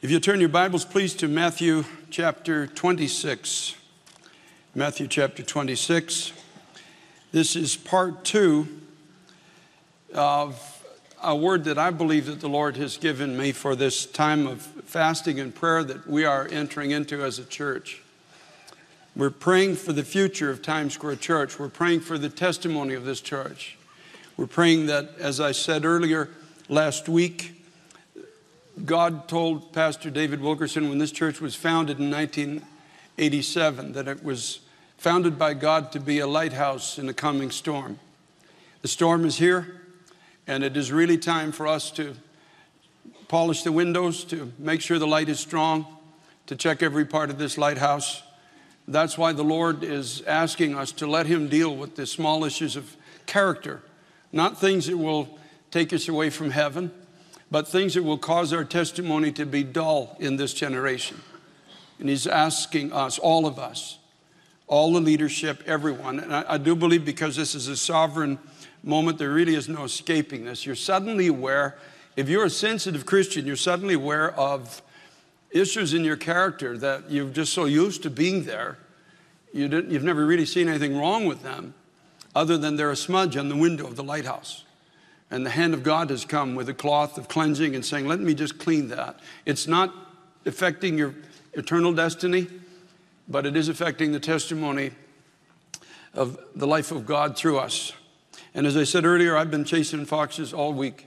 [0.00, 3.74] If you turn your Bibles, please, to Matthew chapter 26.
[4.72, 6.32] Matthew chapter 26.
[7.32, 8.68] This is part two
[10.14, 10.84] of
[11.20, 14.62] a word that I believe that the Lord has given me for this time of
[14.62, 18.00] fasting and prayer that we are entering into as a church.
[19.16, 21.58] We're praying for the future of Times Square Church.
[21.58, 23.76] We're praying for the testimony of this church.
[24.36, 26.28] We're praying that, as I said earlier
[26.68, 27.57] last week,
[28.84, 34.60] God told Pastor David Wilkerson when this church was founded in 1987 that it was
[34.98, 37.98] founded by God to be a lighthouse in the coming storm.
[38.82, 39.80] The storm is here,
[40.46, 42.14] and it is really time for us to
[43.26, 45.86] polish the windows, to make sure the light is strong,
[46.46, 48.22] to check every part of this lighthouse.
[48.86, 52.76] That's why the Lord is asking us to let Him deal with the small issues
[52.76, 53.82] of character,
[54.32, 55.38] not things that will
[55.70, 56.90] take us away from heaven
[57.50, 61.20] but things that will cause our testimony to be dull in this generation.
[61.98, 63.98] And he's asking us, all of us,
[64.66, 68.38] all the leadership, everyone, and I, I do believe because this is a sovereign
[68.82, 70.66] moment, there really is no escaping this.
[70.66, 71.78] You're suddenly aware,
[72.16, 74.82] if you're a sensitive Christian, you're suddenly aware of
[75.50, 78.78] issues in your character that you're just so used to being there,
[79.52, 81.74] you you've never really seen anything wrong with them,
[82.34, 84.64] other than they're a smudge on the window of the lighthouse.
[85.30, 88.20] And the hand of God has come with a cloth of cleansing and saying, Let
[88.20, 89.20] me just clean that.
[89.44, 89.94] It's not
[90.46, 91.14] affecting your
[91.52, 92.46] eternal destiny,
[93.28, 94.92] but it is affecting the testimony
[96.14, 97.92] of the life of God through us.
[98.54, 101.06] And as I said earlier, I've been chasing foxes all week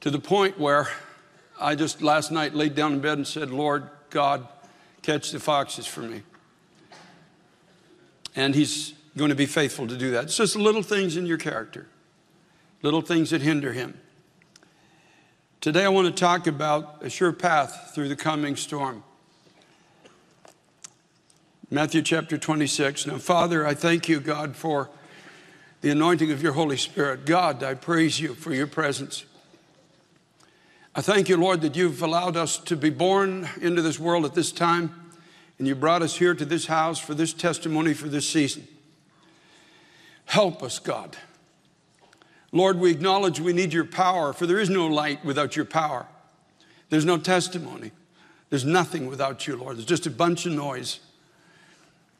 [0.00, 0.88] to the point where
[1.60, 4.48] I just last night laid down in bed and said, Lord God,
[5.02, 6.22] catch the foxes for me.
[8.34, 10.24] And He's going to be faithful to do that.
[10.24, 11.88] It's just little things in your character
[12.82, 14.00] little things that hinder him.
[15.60, 19.02] Today, I want to talk about a sure path through the coming storm.
[21.70, 23.06] Matthew chapter 26.
[23.06, 24.88] Now, Father, I thank you, God, for
[25.80, 27.26] the anointing of your Holy Spirit.
[27.26, 29.24] God, I praise you for your presence.
[30.94, 34.34] I thank you, Lord, that you've allowed us to be born into this world at
[34.34, 35.12] this time,
[35.58, 38.66] and you brought us here to this house for this testimony for this season.
[40.26, 41.16] Help us, God.
[42.52, 46.06] Lord, we acknowledge we need your power, for there is no light without your power.
[46.88, 47.90] There's no testimony.
[48.50, 49.76] There's nothing without you, Lord.
[49.76, 51.00] There's just a bunch of noise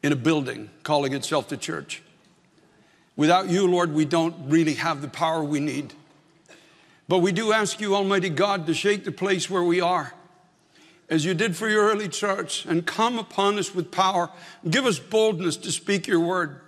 [0.03, 2.01] in a building calling itself the church.
[3.15, 5.93] Without you, Lord, we don't really have the power we need.
[7.07, 10.13] But we do ask you, Almighty God, to shake the place where we are,
[11.09, 14.29] as you did for your early church, and come upon us with power.
[14.69, 16.59] Give us boldness to speak your word.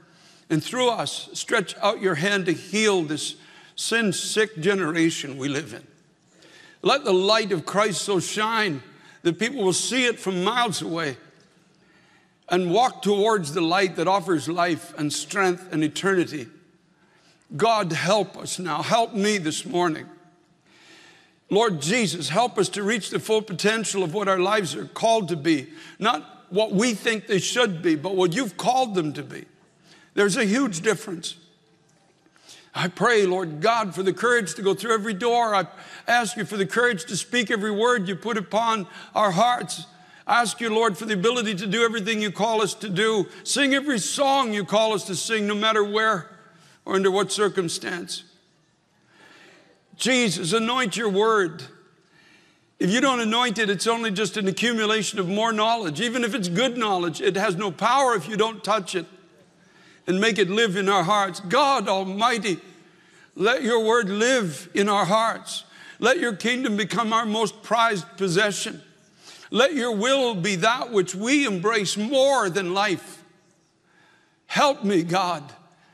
[0.50, 3.36] And through us, stretch out your hand to heal this
[3.80, 5.88] sin sick generation we live in.
[6.82, 8.84] Let the light of Christ so shine
[9.22, 11.16] that people will see it from miles away
[12.50, 16.48] and walk towards the light that offers life and strength and eternity.
[17.56, 18.82] God, help us now.
[18.82, 20.08] Help me this morning.
[21.50, 25.30] Lord Jesus, help us to reach the full potential of what our lives are called
[25.30, 25.70] to be.
[26.00, 29.46] Not what we think they should be, but what you've called them to be.
[30.16, 31.36] There's a huge difference.
[32.74, 35.56] I pray, Lord God, for the courage to go through every door.
[35.56, 35.66] I
[36.08, 39.86] ask you for the courage to speak every word you put upon our hearts.
[40.28, 43.28] I ask you, Lord, for the ability to do everything you call us to do,
[43.44, 46.30] sing every song you call us to sing, no matter where
[46.86, 48.24] or under what circumstance.
[49.96, 51.64] Jesus, anoint your word.
[52.78, 56.00] If you don't anoint it, it's only just an accumulation of more knowledge.
[56.00, 59.06] Even if it's good knowledge, it has no power if you don't touch it
[60.10, 61.40] and make it live in our hearts.
[61.40, 62.60] God Almighty,
[63.36, 65.66] let your word live in our hearts.
[66.00, 68.82] Let your kingdom become our most prized possession.
[69.52, 73.24] Let your will be that which we embrace more than life.
[74.48, 75.44] Help me, God.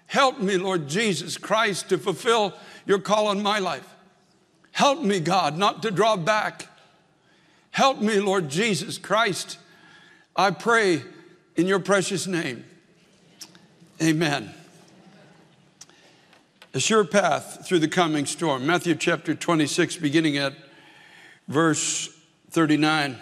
[0.07, 2.53] Help me, Lord Jesus Christ, to fulfill
[2.85, 3.95] your call on my life.
[4.71, 6.69] Help me, God, not to draw back.
[7.71, 9.57] Help me, Lord Jesus Christ.
[10.37, 11.01] I pray
[11.57, 12.63] in your precious name.
[14.01, 14.53] Amen.
[16.73, 18.65] A sure path through the coming storm.
[18.65, 20.53] Matthew chapter 26, beginning at
[21.47, 22.09] verse
[22.49, 23.17] 39.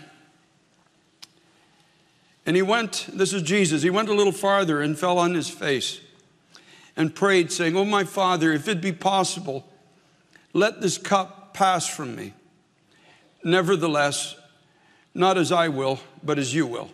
[2.48, 5.48] And he went, this is Jesus, he went a little farther and fell on his
[5.48, 6.02] face
[6.98, 9.68] and prayed, saying, Oh, my Father, if it be possible,
[10.54, 12.34] let this cup pass from me.
[13.44, 14.36] Nevertheless,
[15.14, 16.90] not as I will, but as you will.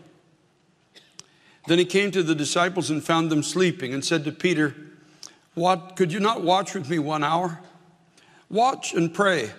[1.67, 4.75] Then he came to the disciples and found them sleeping and said to Peter,
[5.53, 7.59] What could you not watch with me one hour?
[8.49, 9.51] Watch and pray,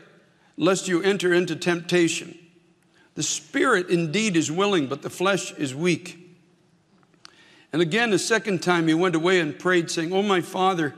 [0.56, 2.36] lest you enter into temptation.
[3.14, 6.16] The spirit indeed is willing, but the flesh is weak.
[7.72, 10.94] And again, the second time he went away and prayed, saying, Oh, my Father,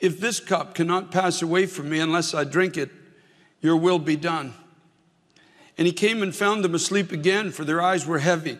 [0.00, 2.90] if this cup cannot pass away from me unless I drink it,
[3.60, 4.54] your will be done.
[5.78, 8.58] And he came and found them asleep again, for their eyes were heavy.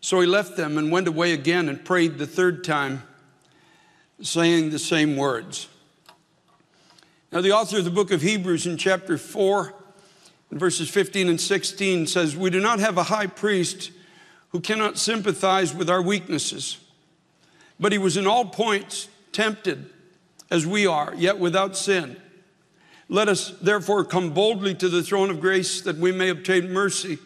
[0.00, 3.02] So he left them and went away again and prayed the third time,
[4.22, 5.68] saying the same words.
[7.30, 9.74] Now, the author of the book of Hebrews in chapter 4,
[10.50, 13.92] verses 15 and 16 says, We do not have a high priest
[14.48, 16.78] who cannot sympathize with our weaknesses,
[17.78, 19.90] but he was in all points tempted
[20.50, 22.16] as we are, yet without sin.
[23.08, 27.18] Let us therefore come boldly to the throne of grace that we may obtain mercy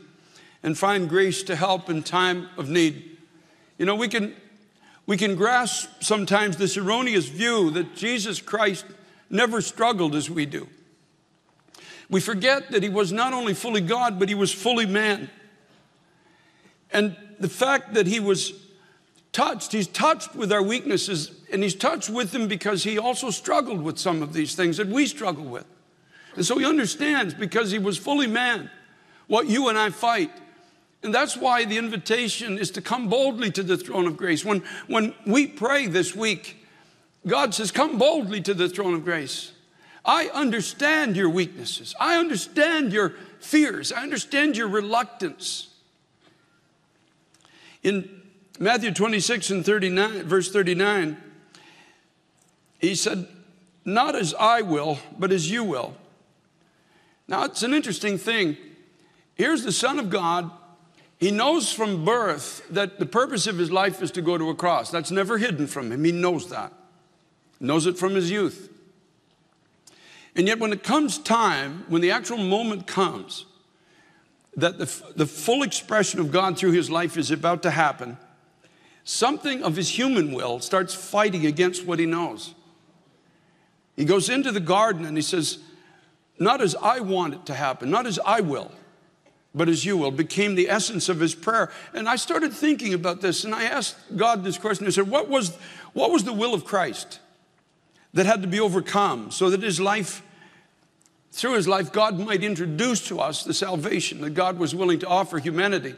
[0.64, 3.18] and find grace to help in time of need.
[3.78, 4.34] You know, we can,
[5.06, 8.86] we can grasp sometimes this erroneous view that Jesus Christ
[9.28, 10.66] never struggled as we do.
[12.08, 15.28] We forget that he was not only fully God, but he was fully man.
[16.90, 18.54] And the fact that he was
[19.32, 23.82] touched, he's touched with our weaknesses, and he's touched with them because he also struggled
[23.82, 25.66] with some of these things that we struggle with.
[26.36, 28.70] And so he understands because he was fully man
[29.26, 30.30] what you and I fight.
[31.04, 34.42] And that's why the invitation is to come boldly to the throne of grace.
[34.42, 36.66] When, when we pray this week,
[37.26, 39.52] God says, Come boldly to the throne of grace.
[40.02, 41.94] I understand your weaknesses.
[42.00, 43.92] I understand your fears.
[43.92, 45.68] I understand your reluctance.
[47.82, 48.22] In
[48.58, 51.18] Matthew 26 and 39, verse 39,
[52.78, 53.28] he said,
[53.84, 55.94] Not as I will, but as you will.
[57.28, 58.56] Now, it's an interesting thing.
[59.34, 60.50] Here's the Son of God.
[61.24, 64.54] He knows from birth that the purpose of his life is to go to a
[64.54, 64.90] cross.
[64.90, 66.04] That's never hidden from him.
[66.04, 66.70] He knows that.
[67.58, 68.70] He knows it from his youth.
[70.36, 73.46] And yet, when it comes time, when the actual moment comes
[74.54, 78.18] that the, the full expression of God through his life is about to happen,
[79.04, 82.52] something of his human will starts fighting against what he knows.
[83.96, 85.56] He goes into the garden and he says,
[86.38, 88.72] not as I want it to happen, not as I will,
[89.54, 91.70] but as you will, became the essence of his prayer.
[91.92, 94.86] And I started thinking about this and I asked God this question.
[94.86, 95.56] I said, What was,
[95.92, 97.20] what was the will of Christ
[98.14, 100.22] that had to be overcome so that his life,
[101.30, 105.06] through his life, God might introduce to us the salvation that God was willing to
[105.06, 105.94] offer humanity?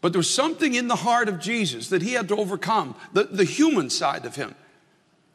[0.00, 3.24] But there was something in the heart of Jesus that he had to overcome, the,
[3.24, 4.54] the human side of him,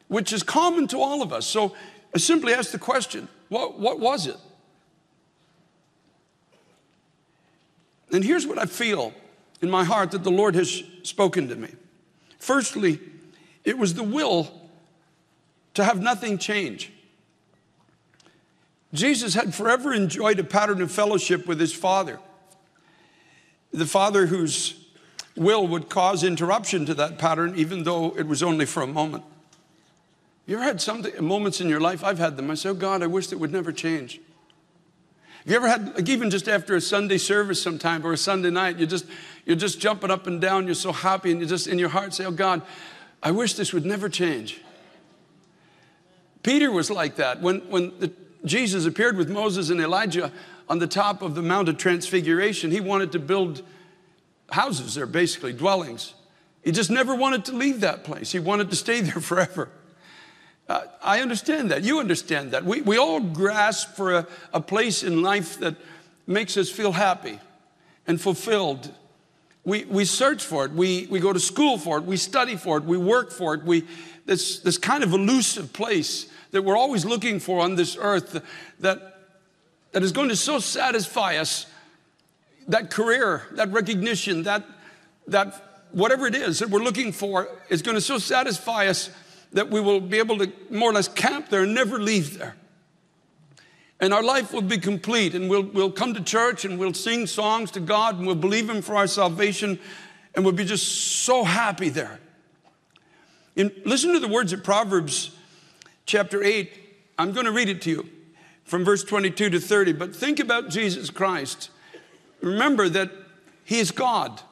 [0.08, 1.46] which is common to all of us.
[1.46, 1.74] So
[2.14, 4.36] I simply asked the question what, what was it?
[8.12, 9.12] And here's what I feel
[9.60, 11.68] in my heart that the Lord has spoken to me.
[12.38, 13.00] Firstly,
[13.64, 14.50] it was the will
[15.74, 16.92] to have nothing change.
[18.94, 22.18] Jesus had forever enjoyed a pattern of fellowship with his Father,
[23.72, 24.86] the Father whose
[25.36, 29.24] will would cause interruption to that pattern, even though it was only for a moment.
[30.46, 32.02] You ever had something, moments in your life?
[32.02, 32.50] I've had them.
[32.50, 34.20] I say, oh God, I wish it would never change.
[35.48, 38.50] Have you ever had, like even just after a Sunday service sometime or a Sunday
[38.50, 39.06] night, you just,
[39.46, 42.12] you're just jumping up and down, you're so happy, and you just in your heart
[42.12, 42.60] say, oh God,
[43.22, 44.60] I wish this would never change.
[46.42, 47.40] Peter was like that.
[47.40, 48.12] When, when the,
[48.44, 50.30] Jesus appeared with Moses and Elijah
[50.68, 53.62] on the top of the Mount of Transfiguration, he wanted to build
[54.50, 56.12] houses there, basically, dwellings.
[56.62, 58.32] He just never wanted to leave that place.
[58.32, 59.70] He wanted to stay there forever.
[60.68, 61.82] Uh, I understand that.
[61.82, 62.64] You understand that.
[62.64, 65.76] We, we all grasp for a, a place in life that
[66.26, 67.40] makes us feel happy
[68.06, 68.92] and fulfilled.
[69.64, 70.72] We, we search for it.
[70.72, 72.04] We, we go to school for it.
[72.04, 72.84] We study for it.
[72.84, 73.64] We work for it.
[73.64, 73.84] We,
[74.26, 78.42] this, this kind of elusive place that we're always looking for on this earth
[78.80, 79.18] that,
[79.92, 81.66] that is going to so satisfy us
[82.68, 84.64] that career, that recognition, that,
[85.26, 89.10] that whatever it is that we're looking for is going to so satisfy us
[89.52, 92.56] that we will be able to more or less camp there and never leave there.
[94.00, 97.26] And our life will be complete, and we'll, we'll come to church and we'll sing
[97.26, 99.78] songs to God and we'll believe Him for our salvation,
[100.34, 100.86] and we'll be just
[101.24, 102.20] so happy there.
[103.56, 105.32] And listen to the words of Proverbs
[106.06, 106.72] chapter 8.
[107.18, 108.08] I'm going to read it to you
[108.62, 109.94] from verse 22 to 30.
[109.94, 111.70] But think about Jesus Christ.
[112.40, 113.10] Remember that
[113.64, 114.42] He is God.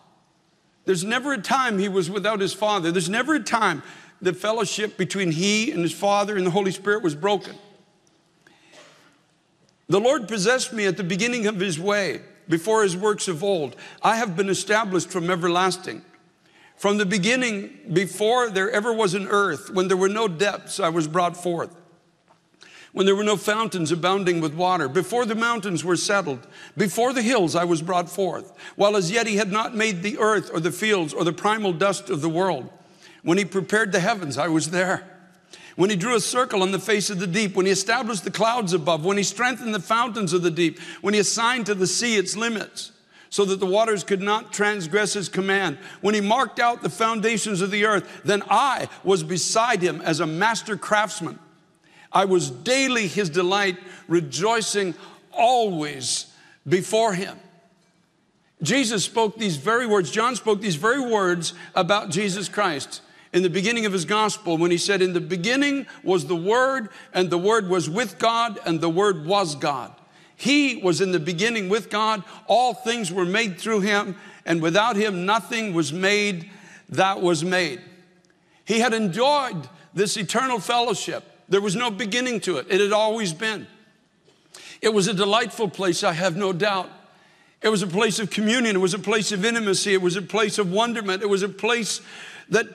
[0.86, 3.84] There's never a time He was without His Father, there's never a time
[4.20, 7.56] the fellowship between he and his Father and the Holy Spirit was broken.
[9.88, 13.76] The Lord possessed me at the beginning of his way, before his works of old.
[14.02, 16.02] I have been established from everlasting.
[16.76, 20.90] From the beginning, before there ever was an earth, when there were no depths, I
[20.90, 21.74] was brought forth.
[22.96, 26.46] when there were no fountains abounding with water, before the mountains were settled,
[26.78, 30.16] before the hills I was brought forth, while as yet he had not made the
[30.16, 32.70] earth or the fields or the primal dust of the world.
[33.26, 35.02] When he prepared the heavens, I was there.
[35.74, 38.30] When he drew a circle on the face of the deep, when he established the
[38.30, 41.88] clouds above, when he strengthened the fountains of the deep, when he assigned to the
[41.88, 42.92] sea its limits,
[43.28, 47.62] so that the waters could not transgress his command, when he marked out the foundations
[47.62, 51.40] of the earth, then I was beside him as a master craftsman.
[52.12, 54.94] I was daily his delight, rejoicing
[55.32, 56.26] always
[56.68, 57.40] before him.
[58.62, 63.02] Jesus spoke these very words, John spoke these very words about Jesus Christ
[63.36, 66.88] in the beginning of his gospel when he said, In the beginning was the Word,
[67.12, 69.94] and the Word was with God, and the Word was God.
[70.34, 72.24] He was in the beginning with God.
[72.46, 74.16] All things were made through him,
[74.46, 76.50] and without him, nothing was made
[76.88, 77.82] that was made.
[78.64, 83.32] He had enjoyed this eternal fellowship there was no beginning to it, it had always
[83.32, 83.66] been.
[84.82, 86.90] It was a delightful place, I have no doubt.
[87.62, 90.22] It was a place of communion, it was a place of intimacy, it was a
[90.22, 92.00] place of wonderment, it was a place
[92.48, 92.66] that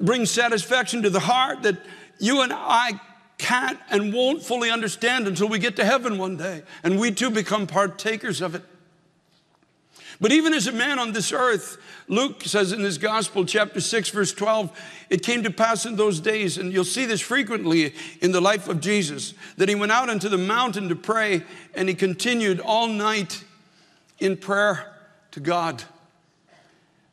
[0.00, 1.76] brings satisfaction to the heart that
[2.18, 3.00] you and I
[3.38, 7.30] can't and won't fully understand until we get to heaven one day and we too
[7.30, 8.62] become partakers of it.
[10.20, 14.10] But even as a man on this earth, Luke says in his gospel, chapter 6,
[14.10, 18.30] verse 12, it came to pass in those days, and you'll see this frequently in
[18.30, 21.42] the life of Jesus, that he went out into the mountain to pray,
[21.74, 23.42] and he continued all night
[24.18, 24.94] in prayer
[25.32, 25.82] to God.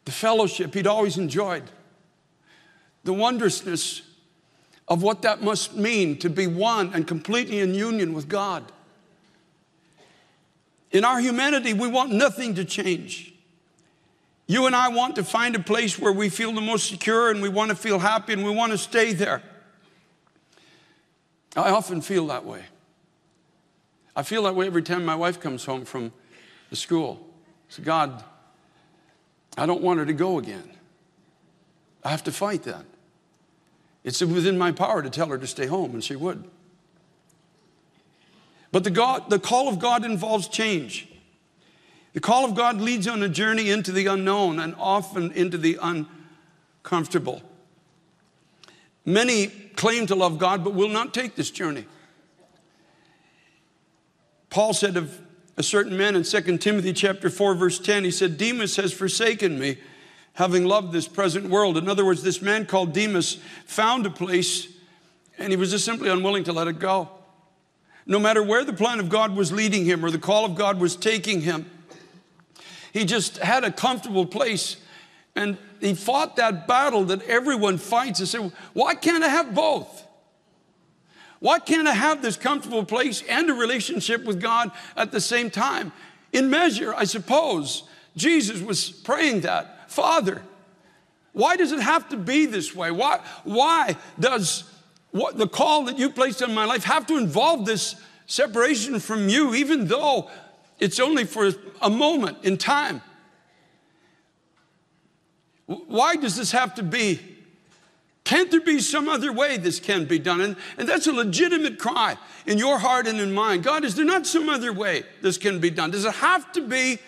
[0.05, 1.63] The fellowship he'd always enjoyed,
[3.03, 4.01] the wondrousness
[4.87, 8.71] of what that must mean to be one and completely in union with God.
[10.91, 13.33] In our humanity, we want nothing to change.
[14.47, 17.41] You and I want to find a place where we feel the most secure and
[17.41, 19.41] we want to feel happy and we want to stay there.
[21.55, 22.65] I often feel that way.
[24.15, 26.11] I feel that way every time my wife comes home from
[26.69, 27.25] the school.
[27.69, 28.23] So, God,
[29.57, 30.69] I don't want her to go again.
[32.03, 32.85] I have to fight that.
[34.03, 36.43] It's within my power to tell her to stay home, and she would.
[38.71, 41.07] But the, God, the call of God involves change.
[42.13, 45.77] The call of God leads on a journey into the unknown and often into the
[45.81, 47.41] uncomfortable.
[49.05, 51.85] Many claim to love God but will not take this journey.
[54.49, 55.19] Paul said of
[55.57, 59.59] a certain man in 2 Timothy chapter 4 verse 10 he said Demas has forsaken
[59.59, 59.77] me
[60.33, 61.77] having loved this present world.
[61.77, 64.67] In other words this man called Demas found a place
[65.37, 67.09] and he was just simply unwilling to let it go.
[68.05, 70.79] No matter where the plan of God was leading him or the call of God
[70.79, 71.69] was taking him,
[72.93, 74.77] he just had a comfortable place
[75.35, 80.05] and he fought that battle that everyone fights and said, Why can't I have both?
[81.39, 85.49] Why can't I have this comfortable place and a relationship with God at the same
[85.49, 85.91] time?
[86.31, 87.83] In measure, I suppose,
[88.15, 90.41] Jesus was praying that Father,
[91.33, 92.91] why does it have to be this way?
[92.91, 94.63] Why, why does
[95.11, 99.27] what, the call that you placed on my life have to involve this separation from
[99.27, 100.29] you, even though
[100.79, 103.01] it's only for a moment in time.
[105.65, 107.19] Why does this have to be?
[108.23, 110.39] Can't there be some other way this can be done?
[110.39, 113.59] And, and that's a legitimate cry in your heart and in mine.
[113.59, 115.91] God, is there not some other way this can be done?
[115.91, 116.99] Does it have to be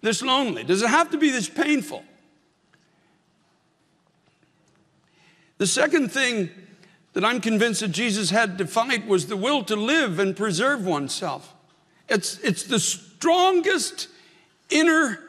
[0.00, 0.64] this lonely?
[0.64, 2.04] Does it have to be this painful?
[5.62, 6.50] The second thing
[7.12, 10.84] that I'm convinced that Jesus had to fight was the will to live and preserve
[10.84, 11.54] oneself.
[12.08, 14.08] It's, it's the strongest
[14.70, 15.20] inner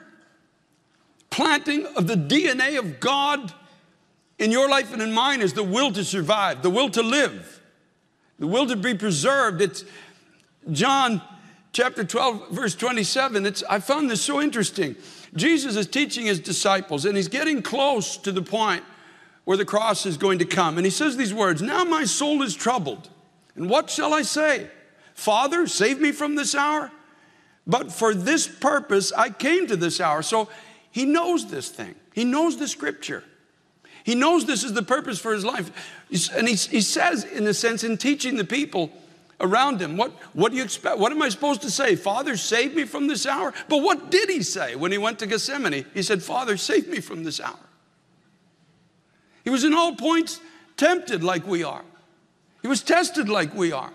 [1.29, 3.53] planting of the DNA of God
[4.39, 7.61] in your life and in mine is the will to survive, the will to live,
[8.39, 9.61] the will to be preserved.
[9.61, 9.85] It's
[10.71, 11.21] John
[11.73, 13.45] chapter 12, verse 27.
[13.45, 14.95] It's, I found this so interesting.
[15.35, 18.83] Jesus is teaching his disciples, and he's getting close to the point
[19.45, 20.77] where the cross is going to come.
[20.77, 23.09] And he says these words Now my soul is troubled.
[23.55, 24.67] And what shall I say?
[25.13, 26.91] Father, save me from this hour?
[27.67, 30.21] But for this purpose I came to this hour.
[30.21, 30.49] So
[30.91, 33.23] he knows this thing, he knows the scripture.
[34.03, 35.71] He knows this is the purpose for his life.
[36.35, 38.91] And he, he says, in a sense, in teaching the people
[39.39, 40.97] around him, what, what do you expect?
[40.97, 41.95] What am I supposed to say?
[41.95, 43.53] Father, save me from this hour?
[43.69, 45.85] But what did he say when he went to Gethsemane?
[45.93, 47.55] He said, Father, save me from this hour.
[49.43, 50.39] He was in all points
[50.77, 51.83] tempted like we are.
[52.61, 53.91] He was tested like we are.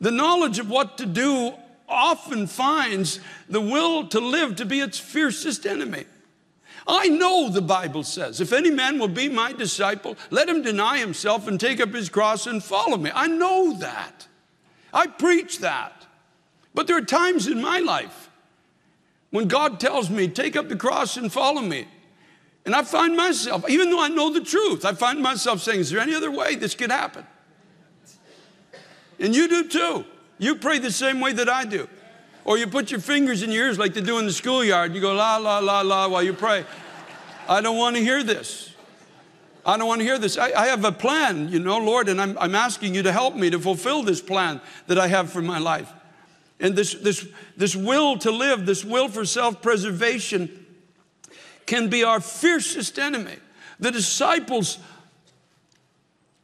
[0.00, 1.54] The knowledge of what to do
[1.88, 6.04] often finds the will to live to be its fiercest enemy.
[6.86, 10.98] I know the Bible says, if any man will be my disciple, let him deny
[10.98, 13.10] himself and take up his cross and follow me.
[13.14, 14.26] I know that.
[14.92, 16.06] I preach that.
[16.74, 18.30] But there are times in my life
[19.30, 21.86] when God tells me, take up the cross and follow me.
[22.64, 25.90] And I find myself, even though I know the truth, I find myself saying, is
[25.90, 27.26] there any other way this could happen?
[29.18, 30.04] And you do too.
[30.38, 31.88] You pray the same way that I do.
[32.44, 34.94] Or you put your fingers in your ears like they do in the schoolyard.
[34.94, 36.64] You go la, la, la, la while you pray.
[37.48, 38.72] I don't want to hear this.
[39.64, 40.38] I don't want to hear this.
[40.38, 43.36] I, I have a plan, you know, Lord, and I'm, I'm asking you to help
[43.36, 45.92] me to fulfill this plan that I have for my life.
[46.58, 47.26] And this, this,
[47.56, 50.61] this will to live, this will for self preservation
[51.66, 53.36] can be our fiercest enemy.
[53.78, 54.78] The disciples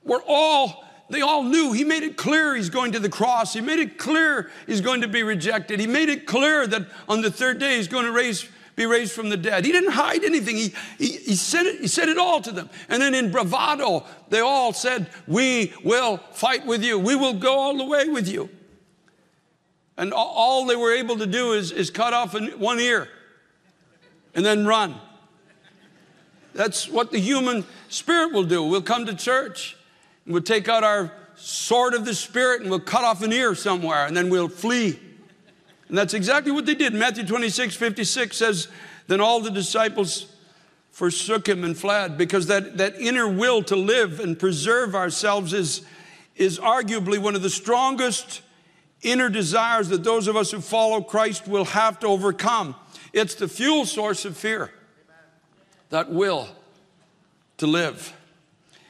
[0.04, 3.54] were all they all knew he made it clear he's going to the cross.
[3.54, 5.80] He made it clear he's going to be rejected.
[5.80, 8.46] He made it clear that on the third day he's going to raise,
[8.76, 9.64] be raised from the dead.
[9.64, 10.56] He didn't hide anything.
[10.56, 12.68] He, he, he, said it, he said it all to them.
[12.90, 16.98] And then in bravado, they all said, We will fight with you.
[16.98, 18.50] We will go all the way with you.
[19.96, 23.08] And all they were able to do is, is cut off one ear
[24.34, 24.94] and then run.
[26.58, 28.64] That's what the human spirit will do.
[28.64, 29.76] We'll come to church
[30.24, 33.54] and We'll take out our sword of the Spirit and we'll cut off an ear
[33.54, 34.98] somewhere and then we'll flee.
[35.88, 36.94] And that's exactly what they did.
[36.94, 38.66] Matthew 26, 56 says,
[39.06, 40.34] Then all the disciples
[40.90, 45.82] forsook him and fled because that, that inner will to live and preserve ourselves is,
[46.34, 48.42] is arguably one of the strongest
[49.02, 52.74] inner desires that those of us who follow Christ will have to overcome.
[53.12, 54.72] It's the fuel source of fear,
[55.90, 56.49] that will
[57.59, 58.14] to live.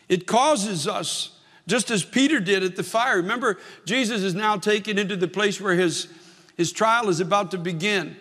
[0.09, 3.17] It causes us, just as Peter did at the fire.
[3.17, 6.09] Remember, Jesus is now taken into the place where his,
[6.57, 8.17] his trial is about to begin,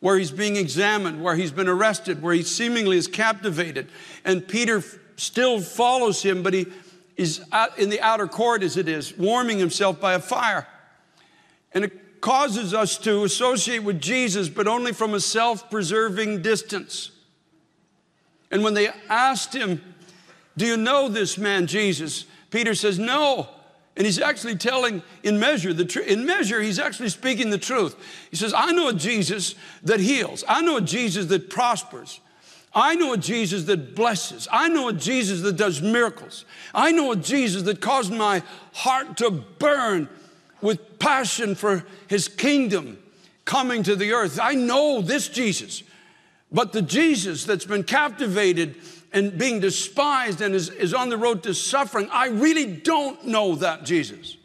[0.00, 3.88] where he's being examined, where he's been arrested, where he seemingly is captivated.
[4.24, 4.82] And Peter
[5.16, 6.66] still follows him, but he
[7.16, 7.42] is
[7.78, 10.66] in the outer court, as it is, warming himself by a fire.
[11.72, 17.10] And it causes us to associate with Jesus, but only from a self preserving distance.
[18.50, 19.80] And when they asked him,
[20.56, 22.26] do you know this man, Jesus?
[22.50, 23.48] Peter says, No.
[23.98, 26.06] And he's actually telling in measure the truth.
[26.06, 27.96] In measure, he's actually speaking the truth.
[28.30, 29.54] He says, I know a Jesus
[29.84, 30.44] that heals.
[30.46, 32.20] I know a Jesus that prospers.
[32.74, 34.48] I know a Jesus that blesses.
[34.52, 36.44] I know a Jesus that does miracles.
[36.74, 38.42] I know a Jesus that caused my
[38.74, 40.10] heart to burn
[40.60, 42.98] with passion for his kingdom
[43.46, 44.38] coming to the earth.
[44.38, 45.82] I know this Jesus.
[46.52, 48.76] But the Jesus that's been captivated
[49.12, 52.08] and being despised and is, is on the road to suffering.
[52.12, 54.36] I really don't know that Jesus.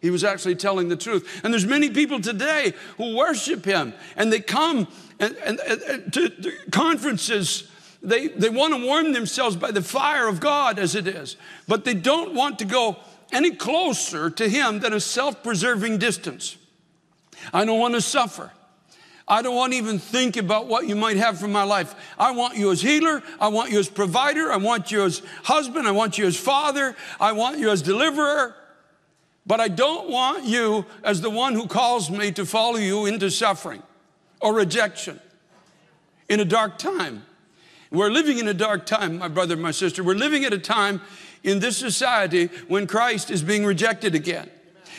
[0.00, 1.40] He was actually telling the truth.
[1.44, 4.88] And there's many people today who worship him and they come
[5.20, 7.70] and, and, and to, to conferences.
[8.02, 11.36] They, they want to warm themselves by the fire of God as it is,
[11.68, 12.96] but they don't want to go
[13.30, 16.56] any closer to him than a self preserving distance.
[17.52, 18.50] I don't want to suffer.
[19.28, 21.94] I don't want to even think about what you might have for my life.
[22.18, 23.22] I want you as healer.
[23.40, 24.52] I want you as provider.
[24.52, 25.86] I want you as husband.
[25.86, 26.96] I want you as father.
[27.20, 28.56] I want you as deliverer.
[29.46, 33.30] But I don't want you as the one who calls me to follow you into
[33.30, 33.82] suffering
[34.40, 35.20] or rejection
[36.28, 37.24] in a dark time.
[37.90, 40.02] We're living in a dark time, my brother, my sister.
[40.02, 41.00] We're living at a time
[41.42, 44.48] in this society when Christ is being rejected again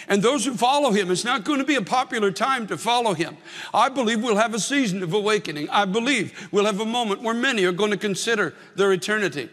[0.08, 1.12] and those who follow him.
[1.12, 3.38] It's not going to be a popular time to follow him.
[3.74, 5.70] I believe we'll have a season of awakening.
[5.70, 9.50] I believe we'll have a moment where many are going to consider their eternity.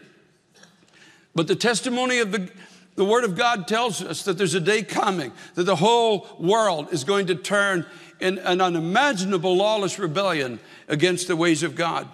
[1.33, 2.49] But the testimony of the,
[2.95, 6.91] the Word of God tells us that there's a day coming that the whole world
[6.91, 7.85] is going to turn
[8.19, 12.07] in an unimaginable lawless rebellion against the ways of God.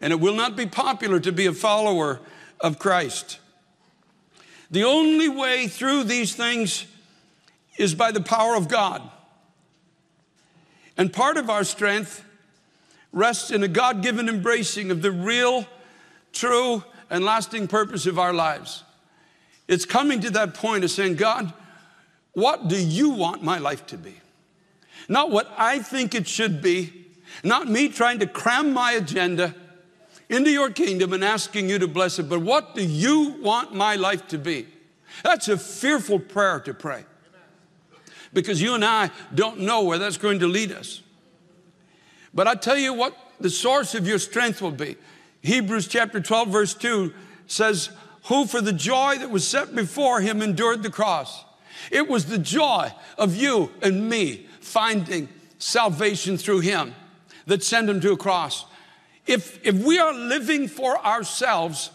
[0.00, 2.20] And it will not be popular to be a follower
[2.58, 3.38] of Christ.
[4.70, 6.86] The only way through these things
[7.80, 9.02] is by the power of God.
[10.98, 12.22] And part of our strength
[13.10, 15.66] rests in a God given embracing of the real,
[16.30, 18.84] true, and lasting purpose of our lives.
[19.66, 21.54] It's coming to that point of saying, God,
[22.32, 24.14] what do you want my life to be?
[25.08, 26.92] Not what I think it should be,
[27.42, 29.54] not me trying to cram my agenda
[30.28, 33.96] into your kingdom and asking you to bless it, but what do you want my
[33.96, 34.66] life to be?
[35.24, 37.06] That's a fearful prayer to pray
[38.32, 41.02] because you and I don't know where that's going to lead us.
[42.32, 44.96] But I tell you what the source of your strength will be.
[45.42, 47.12] Hebrews chapter 12, verse 2
[47.46, 47.90] says,
[48.24, 51.44] Who for the joy that was set before him endured the cross.
[51.90, 56.94] It was the joy of you and me finding salvation through him
[57.46, 58.64] that sent him to a cross.
[59.26, 61.90] if, if we are living for ourselves,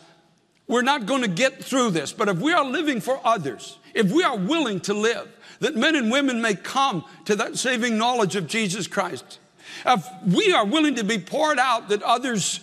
[0.68, 2.12] we're not going to get through this.
[2.12, 5.28] But if we are living for others, if we are willing to live,
[5.66, 9.40] that men and women may come to that saving knowledge of Jesus Christ,
[9.84, 12.60] if we are willing to be poured out that others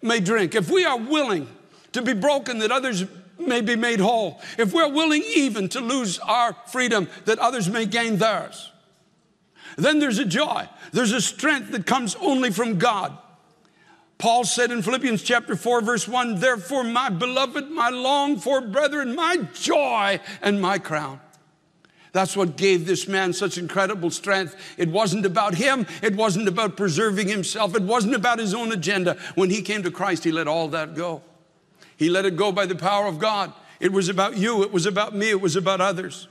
[0.00, 1.48] may drink, if we are willing
[1.92, 3.04] to be broken that others
[3.38, 7.84] may be made whole, if we're willing even to lose our freedom that others may
[7.84, 8.72] gain theirs,
[9.76, 13.18] then there's a joy, there's a strength that comes only from God.
[14.16, 19.14] Paul said in Philippians chapter 4, verse 1, Therefore, my beloved, my longed for brethren,
[19.14, 21.20] my joy and my crown.
[22.12, 24.56] That's what gave this man such incredible strength.
[24.78, 29.16] It wasn't about him, it wasn't about preserving himself, it wasn't about his own agenda.
[29.34, 31.22] When he came to Christ, he let all that go.
[31.96, 33.52] He let it go by the power of God.
[33.80, 36.28] It was about you, it was about me, it was about others.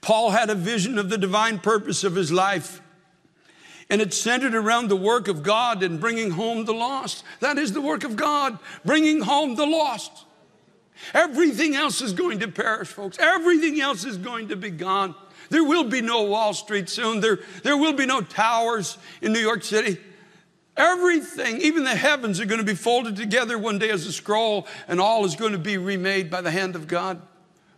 [0.00, 2.80] Paul had a vision of the divine purpose of his life.
[3.88, 7.24] And it centered around the work of God and bringing home the lost.
[7.40, 10.24] That is the work of God, bringing home the lost.
[11.14, 13.18] Everything else is going to perish, folks.
[13.18, 15.14] Everything else is going to be gone.
[15.48, 17.20] There will be no Wall Street soon.
[17.20, 19.98] There, there will be no towers in New York City.
[20.76, 24.66] Everything, even the heavens, are going to be folded together one day as a scroll,
[24.86, 27.20] and all is going to be remade by the hand of God.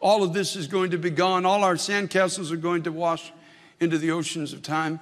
[0.01, 1.47] All of this is going to be gone.
[1.47, 3.33] All our sandcastles are going to wash
[3.81, 5.01] into the oceans of time.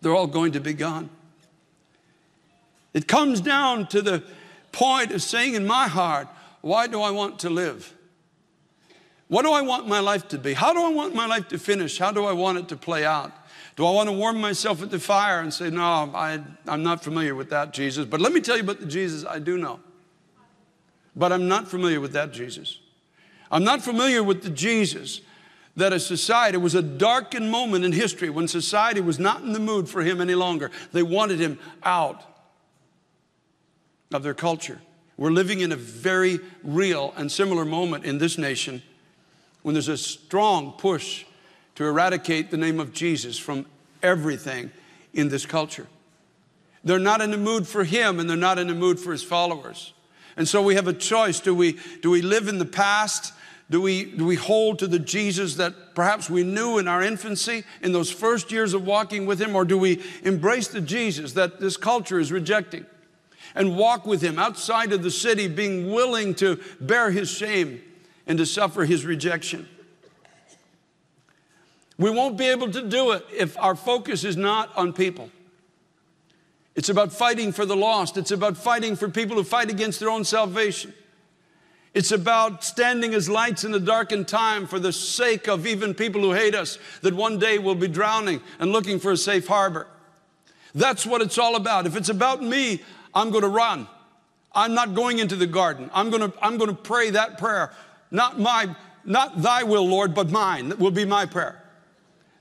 [0.00, 1.10] They're all going to be gone.
[2.92, 4.24] It comes down to the
[4.72, 6.28] point of saying in my heart,
[6.60, 7.94] why do I want to live?
[9.28, 10.54] What do I want my life to be?
[10.54, 11.98] How do I want my life to finish?
[11.98, 13.32] How do I want it to play out?
[13.76, 17.04] Do I want to warm myself at the fire and say, No, I, am not
[17.04, 18.06] familiar with that Jesus?
[18.06, 19.80] But let me tell you about the Jesus I do know.
[21.14, 22.78] But I'm not familiar with that Jesus.
[23.50, 25.20] I'm not familiar with the Jesus
[25.76, 29.60] that a society was a darkened moment in history when society was not in the
[29.60, 30.70] mood for him any longer.
[30.92, 32.24] They wanted him out
[34.12, 34.80] of their culture.
[35.18, 38.82] We're living in a very real and similar moment in this nation
[39.62, 41.26] when there's a strong push
[41.74, 43.66] to eradicate the name of Jesus from
[44.02, 44.70] everything
[45.12, 45.88] in this culture.
[46.84, 49.22] They're not in the mood for him and they're not in the mood for his
[49.22, 49.92] followers.
[50.36, 51.40] And so we have a choice.
[51.40, 53.32] Do we, do we live in the past
[53.70, 57.64] do we, do we hold to the Jesus that perhaps we knew in our infancy,
[57.82, 61.60] in those first years of walking with Him, or do we embrace the Jesus that
[61.60, 62.86] this culture is rejecting
[63.54, 67.82] and walk with Him outside of the city, being willing to bear His shame
[68.26, 69.68] and to suffer His rejection?
[71.98, 75.30] We won't be able to do it if our focus is not on people.
[76.76, 80.10] It's about fighting for the lost, it's about fighting for people who fight against their
[80.10, 80.94] own salvation.
[81.94, 86.20] It's about standing as lights in a darkened time for the sake of even people
[86.20, 89.88] who hate us, that one day will be drowning and looking for a safe harbor.
[90.74, 91.86] That's what it's all about.
[91.86, 92.82] If it's about me,
[93.14, 93.88] I'm going to run.
[94.52, 95.90] I'm not going into the garden.
[95.92, 97.72] I'm going to, I'm going to pray that prayer.
[98.10, 100.70] Not my, not thy will, Lord, but mine.
[100.70, 101.62] That will be my prayer.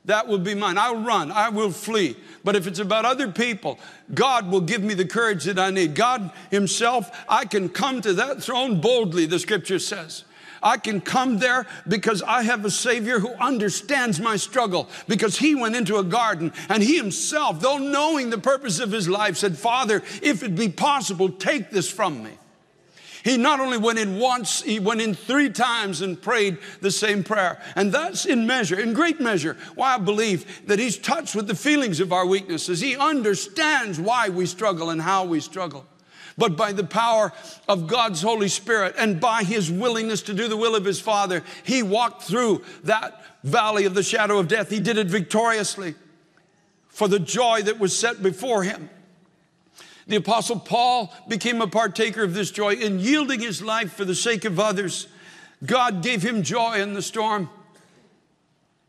[0.06, 0.78] That will be mine.
[0.78, 1.32] I'll run.
[1.32, 2.16] I will flee.
[2.44, 3.78] But if it's about other people,
[4.14, 5.96] God will give me the courage that I need.
[5.96, 10.24] God Himself, I can come to that throne boldly, the scripture says.
[10.62, 14.89] I can come there because I have a Savior who understands my struggle.
[15.08, 19.08] Because He went into a garden and He Himself, though knowing the purpose of His
[19.08, 22.32] life, said, Father, if it be possible, take this from me.
[23.28, 27.26] He not only went in once, he went in three times and prayed the same
[27.26, 27.62] prayer.
[27.76, 31.56] And that's in measure, in great measure, why I believe that he's touched with the
[31.56, 32.80] feelings of our weaknesses.
[32.80, 35.86] He understands why we struggle and how we struggle.
[36.38, 37.34] But by the power
[37.67, 41.43] of God's Holy Spirit and by his willingness to do the will of his Father,
[41.63, 44.69] he walked through that valley of the shadow of death.
[44.69, 45.95] He did it victoriously
[46.89, 48.89] for the joy that was set before him.
[50.06, 54.15] The Apostle Paul became a partaker of this joy in yielding his life for the
[54.15, 55.08] sake of others.
[55.65, 57.50] God gave him joy in the storm.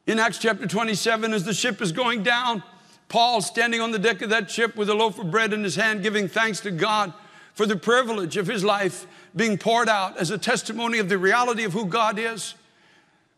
[0.06, 2.62] In Acts chapter 27, as the ship is going down,
[3.08, 5.76] Paul standing on the deck of that ship with a loaf of bread in his
[5.76, 7.12] hand, giving thanks to God
[7.58, 11.64] for the privilege of his life being poured out as a testimony of the reality
[11.64, 12.54] of who God is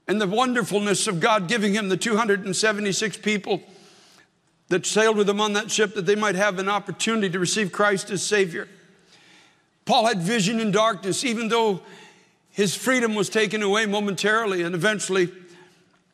[0.06, 3.62] and the wonderfulness of God giving him the 276 people
[4.68, 7.72] that sailed with him on that ship that they might have an opportunity to receive
[7.72, 8.68] Christ as Savior.
[9.86, 11.80] Paul had vision in darkness, even though
[12.50, 15.32] his freedom was taken away momentarily, and eventually,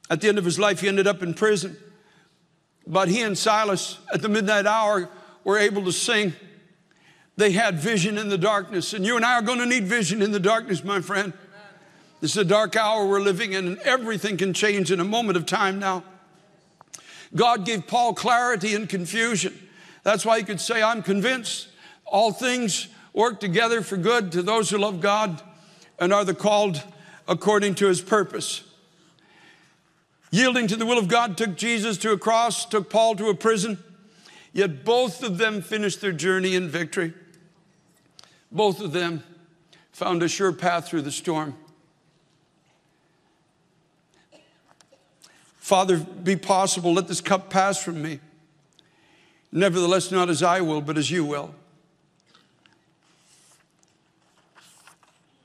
[0.09, 1.77] at the end of his life, he ended up in prison.
[2.87, 5.09] But he and Silas, at the midnight hour,
[5.42, 6.35] were able to sing.
[7.37, 10.22] They had vision in the darkness, and you and I are going to need vision
[10.22, 11.35] in the darkness, my friend.
[12.20, 15.37] This is a dark hour we're living in, and everything can change in a moment
[15.37, 16.03] of time now.
[17.35, 19.55] God gave Paul clarity and confusion.
[20.03, 21.68] That's why he could say, I'm convinced
[22.07, 25.42] all things work together for good to those who love God
[25.99, 26.83] and are the called
[27.29, 28.62] according to his purpose.
[30.31, 33.35] Yielding to the will of God took Jesus to a cross, took Paul to a
[33.35, 33.79] prison,
[34.53, 37.12] yet both of them finished their journey in victory.
[38.57, 39.23] Both of them
[39.92, 41.55] found a sure path through the storm.
[45.59, 48.21] Father, be possible, let this cup pass from me.
[49.53, 51.55] Nevertheless, not as I will, but as you will.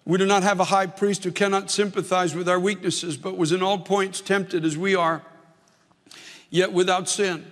[0.06, 3.52] We do not have a high priest who cannot sympathize with our weaknesses, but was
[3.52, 5.22] in all points tempted as we are,
[6.50, 7.46] yet without sin.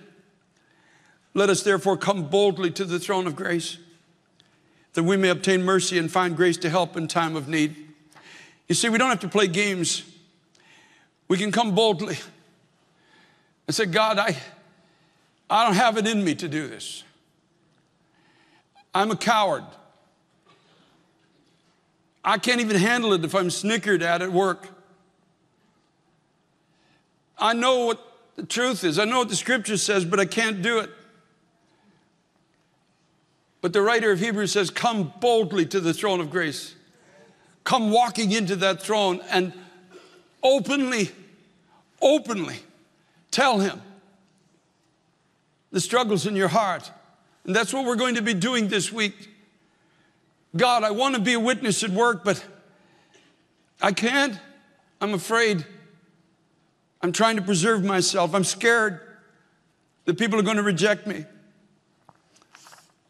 [1.34, 3.76] Let us therefore come boldly to the throne of grace,
[4.94, 7.76] that we may obtain mercy and find grace to help in time of need.
[8.68, 10.04] You see, we don't have to play games.
[11.28, 12.18] We can come boldly
[13.66, 14.36] and say, God, I,
[15.48, 17.04] I don't have it in me to do this.
[18.94, 19.64] I'm a coward.
[22.24, 24.68] I can't even handle it if I'm snickered at at work.
[27.38, 28.98] I know what the truth is.
[28.98, 30.90] I know what the scripture says, but I can't do it.
[33.60, 36.74] But the writer of Hebrews says, Come boldly to the throne of grace.
[37.64, 39.52] Come walking into that throne and
[40.42, 41.10] openly,
[42.00, 42.60] openly
[43.30, 43.80] tell him
[45.70, 46.90] the struggles in your heart.
[47.44, 49.28] And that's what we're going to be doing this week.
[50.56, 52.44] God, I want to be a witness at work, but
[53.80, 54.38] I can't.
[55.00, 55.64] I'm afraid.
[57.02, 58.34] I'm trying to preserve myself.
[58.34, 59.00] I'm scared
[60.06, 61.24] that people are going to reject me.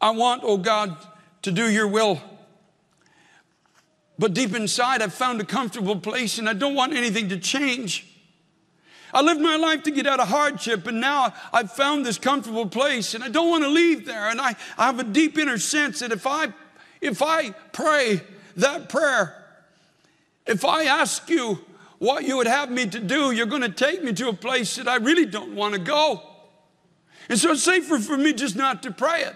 [0.01, 0.97] I want, oh God,
[1.43, 2.19] to do your will.
[4.17, 8.07] But deep inside, I've found a comfortable place and I don't want anything to change.
[9.13, 12.67] I lived my life to get out of hardship, and now I've found this comfortable
[12.67, 14.29] place, and I don't want to leave there.
[14.29, 16.53] And I, I have a deep inner sense that if I
[17.01, 18.21] if I pray
[18.57, 19.35] that prayer,
[20.45, 21.59] if I ask you
[21.97, 24.75] what you would have me to do, you're going to take me to a place
[24.75, 26.21] that I really don't want to go.
[27.27, 29.35] And so it's safer for me just not to pray it.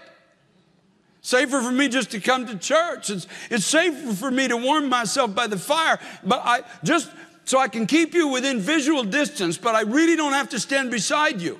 [1.26, 3.10] Safer for me just to come to church.
[3.10, 5.98] It's, it's safer for me to warm myself by the fire.
[6.22, 7.10] But I just
[7.44, 10.92] so I can keep you within visual distance, but I really don't have to stand
[10.92, 11.58] beside you.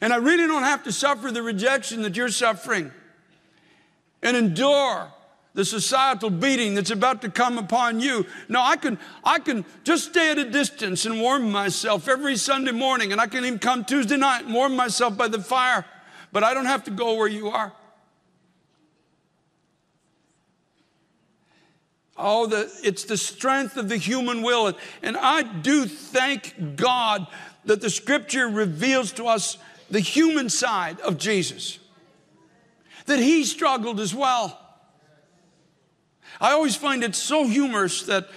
[0.00, 2.90] And I really don't have to suffer the rejection that you're suffering
[4.24, 5.12] and endure
[5.54, 8.26] the societal beating that's about to come upon you.
[8.48, 12.72] No, I can, I can just stay at a distance and warm myself every Sunday
[12.72, 15.84] morning, and I can even come Tuesday night and warm myself by the fire,
[16.32, 17.72] but I don't have to go where you are.
[22.22, 24.74] Oh, the, it's the strength of the human will.
[25.02, 27.26] And I do thank God
[27.64, 29.56] that the scripture reveals to us
[29.90, 31.78] the human side of Jesus,
[33.06, 34.58] that he struggled as well.
[36.40, 38.28] I always find it so humorous that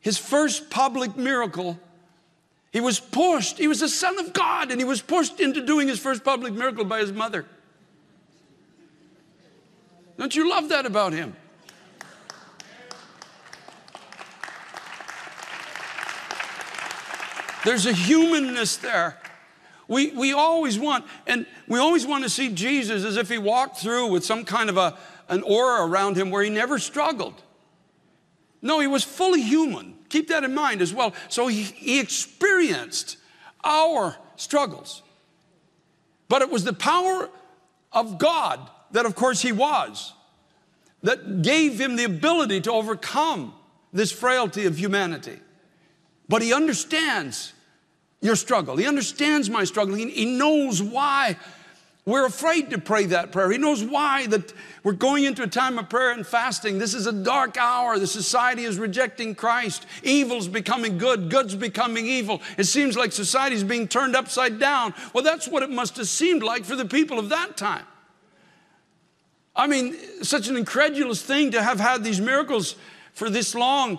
[0.00, 1.78] his first public miracle,
[2.70, 3.58] he was pushed.
[3.58, 6.52] He was the Son of God, and he was pushed into doing his first public
[6.52, 7.46] miracle by his mother.
[10.18, 11.34] Don't you love that about him?
[17.64, 19.18] There's a humanness there.
[19.88, 23.78] We, we always want, and we always want to see Jesus as if he walked
[23.78, 24.96] through with some kind of a,
[25.28, 27.42] an aura around him where he never struggled.
[28.62, 29.96] No, he was fully human.
[30.08, 31.12] Keep that in mind as well.
[31.28, 33.16] So he, he experienced
[33.64, 35.02] our struggles.
[36.28, 37.28] But it was the power
[37.92, 40.12] of God that, of course, he was,
[41.02, 43.54] that gave him the ability to overcome
[43.92, 45.40] this frailty of humanity.
[46.30, 47.54] But he understands
[48.20, 48.76] your struggle.
[48.76, 49.96] He understands my struggle.
[49.96, 51.36] He, he knows why
[52.06, 53.50] we're afraid to pray that prayer.
[53.50, 54.52] He knows why that
[54.84, 56.78] we're going into a time of prayer and fasting.
[56.78, 57.98] This is a dark hour.
[57.98, 59.86] The society is rejecting Christ.
[60.04, 62.40] Evil's becoming good, good's becoming evil.
[62.56, 64.94] It seems like society's being turned upside down.
[65.12, 67.84] Well, that's what it must have seemed like for the people of that time.
[69.56, 72.76] I mean, such an incredulous thing to have had these miracles
[73.14, 73.98] for this long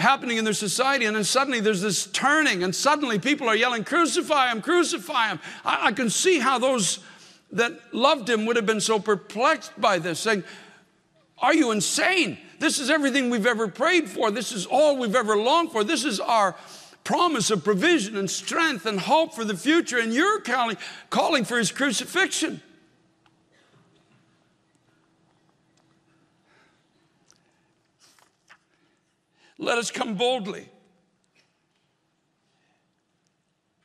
[0.00, 3.84] happening in their society, and then suddenly there's this turning, and suddenly people are yelling,
[3.84, 5.40] Crucify him, crucify him.
[5.64, 7.00] I, I can see how those
[7.52, 10.44] that loved him would have been so perplexed by this, saying,
[11.38, 12.38] Are you insane?
[12.58, 14.30] This is everything we've ever prayed for.
[14.30, 15.82] This is all we've ever longed for.
[15.82, 16.54] This is our
[17.04, 20.76] promise of provision and strength and hope for the future, and you're calling,
[21.08, 22.60] calling for his crucifixion.
[29.60, 30.68] Let us come boldly.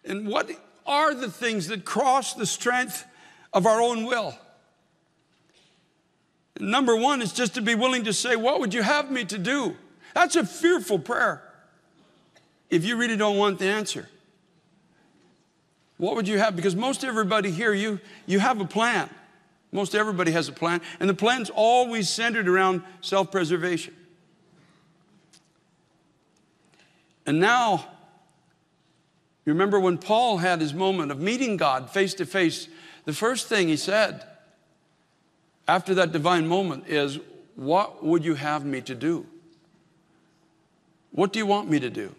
[0.04, 0.50] And what
[0.86, 3.06] are the things that cross the strength
[3.56, 4.38] of our own will.
[6.60, 9.38] Number one is just to be willing to say, What would you have me to
[9.38, 9.76] do?
[10.14, 11.42] That's a fearful prayer
[12.70, 14.10] if you really don't want the answer.
[15.98, 16.56] What would you have?
[16.56, 19.10] Because most everybody here, you, you have a plan.
[19.72, 23.94] Most everybody has a plan, and the plan's always centered around self preservation.
[27.26, 27.88] And now,
[29.46, 32.68] you remember when Paul had his moment of meeting God face to face,
[33.06, 34.24] the first thing he said
[35.68, 37.20] after that divine moment is,
[37.56, 39.26] What would you have me to do?
[41.12, 42.14] What do you want me to do?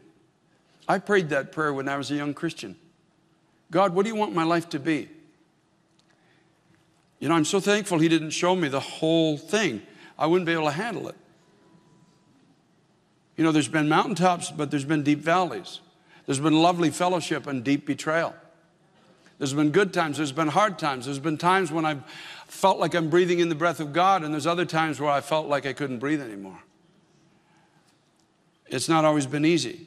[0.89, 2.77] I prayed that prayer when I was a young Christian.
[3.71, 5.09] God, what do you want my life to be?
[7.19, 9.83] You know, I'm so thankful He didn't show me the whole thing.
[10.19, 11.17] I wouldn't be able to handle it.
[13.37, 15.81] You know, there's been mountaintops, but there's been deep valleys.
[16.25, 18.35] There's been lovely fellowship and deep betrayal.
[19.39, 21.05] There's been good times, there's been hard times.
[21.05, 22.03] There's been times when I've
[22.47, 25.21] felt like I'm breathing in the breath of God, and there's other times where I
[25.21, 26.59] felt like I couldn't breathe anymore.
[28.69, 29.87] It's not always been easy.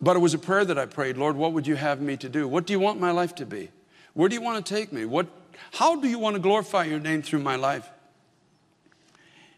[0.00, 2.28] But it was a prayer that I prayed Lord, what would you have me to
[2.28, 2.48] do?
[2.48, 3.70] What do you want my life to be?
[4.14, 5.04] Where do you want to take me?
[5.04, 5.28] What,
[5.72, 7.88] how do you want to glorify your name through my life?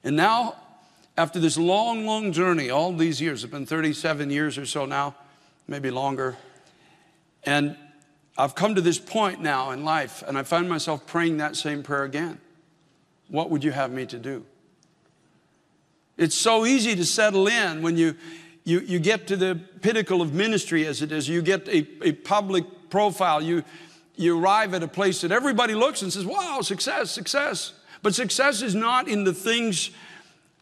[0.04, 0.56] And now,
[1.16, 5.14] after this long, long journey, all these years, it's been 37 years or so now,
[5.68, 6.36] maybe longer,
[7.44, 7.76] and
[8.36, 11.82] I've come to this point now in life, and I find myself praying that same
[11.82, 12.40] prayer again.
[13.28, 14.44] What would you have me to do?
[16.16, 18.16] It's so easy to settle in when you,
[18.64, 21.28] you, you get to the pinnacle of ministry, as it is.
[21.28, 23.40] You get a, a public profile.
[23.40, 23.62] You,
[24.16, 27.72] you arrive at a place that everybody looks and says, wow, success, success.
[28.02, 29.90] But success is not in the things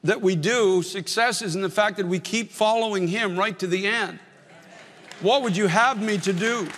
[0.05, 3.67] that we do, success is in the fact that we keep following Him right to
[3.67, 4.19] the end.
[5.21, 6.69] What would you have me to do?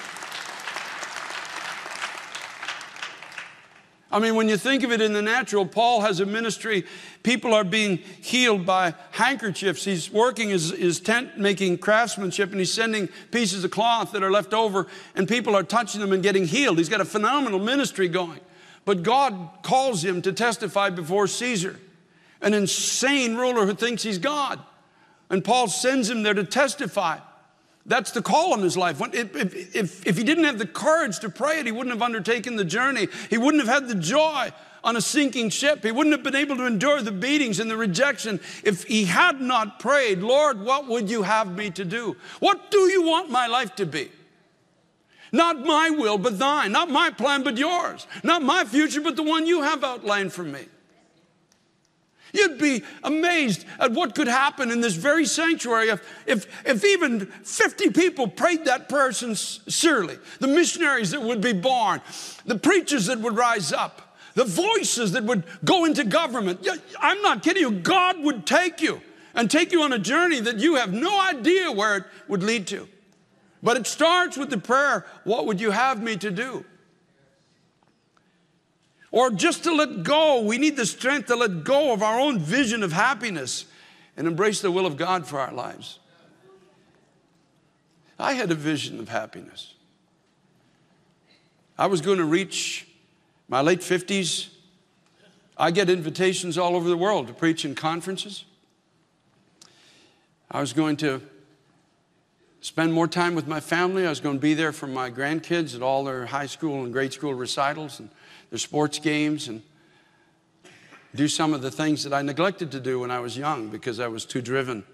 [4.14, 6.84] I mean, when you think of it in the natural, Paul has a ministry.
[7.24, 9.84] People are being healed by handkerchiefs.
[9.84, 14.30] He's working his, his tent making craftsmanship and he's sending pieces of cloth that are
[14.30, 16.78] left over, and people are touching them and getting healed.
[16.78, 18.38] He's got a phenomenal ministry going.
[18.84, 21.80] But God calls him to testify before Caesar,
[22.44, 24.61] an insane ruler who thinks he's God.
[25.30, 27.18] And Paul sends him there to testify.
[27.87, 29.00] That's the call on his life.
[29.12, 29.35] If,
[29.74, 32.64] if, if, he didn't have the courage to pray it, he wouldn't have undertaken the
[32.64, 33.09] journey.
[33.30, 34.52] He wouldn't have had the joy
[34.83, 35.83] on a sinking ship.
[35.83, 39.40] He wouldn't have been able to endure the beatings and the rejection if he had
[39.40, 42.16] not prayed, Lord, what would you have me to do?
[42.40, 44.11] What do you want my life to be?
[45.33, 46.72] Not my will, but thine.
[46.72, 48.07] Not my plan, but yours.
[48.22, 50.66] Not my future, but the one you have outlined for me.
[52.35, 57.27] You'd be amazed at what could happen in this very sanctuary if, if, if even
[57.27, 60.18] 50 people prayed that prayer sincerely.
[60.40, 62.03] The missionaries that would be born,
[62.44, 66.66] the preachers that would rise up, the voices that would go into government.
[67.01, 67.70] I'm not kidding you.
[67.70, 69.01] God would take you
[69.37, 72.66] and take you on a journey that you have no idea where it would lead
[72.68, 72.88] to.
[73.62, 76.64] But it starts with the prayer, What would you have me to do?
[79.14, 80.40] Or just to let go.
[80.40, 83.64] We need the strength to let go of our own vision of happiness
[84.16, 86.00] and embrace the will of God for our lives.
[88.18, 89.74] I had a vision of happiness.
[91.79, 92.88] I was going to reach
[93.48, 94.48] my late 50s.
[95.57, 98.44] I get invitations all over the world to preach in conferences.
[100.50, 101.22] I was going to
[102.62, 104.07] spend more time with my family.
[104.07, 106.92] I was going to be there for my grandkids at all their high school and
[106.92, 108.11] grade school recitals and
[108.55, 109.62] their sports games and
[111.12, 113.99] do some of the things that I neglected to do when I was young because
[113.99, 114.85] I was too driven.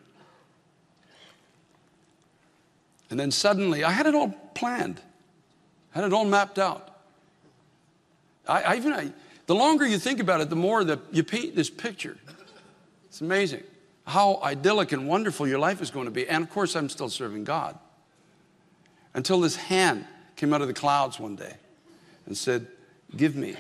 [3.10, 5.02] And then suddenly, I had it all planned,
[5.94, 7.02] I had it all mapped out.
[8.48, 9.12] I, I even, I,
[9.44, 12.16] the longer you think about it, the more that you paint this picture.
[13.10, 13.64] It's amazing
[14.06, 16.26] how idyllic and wonderful your life is going to be.
[16.26, 17.78] And of course, I'm still serving God.
[19.12, 21.56] Until this hand came out of the clouds one day
[22.24, 22.66] and said,
[23.16, 23.56] Give me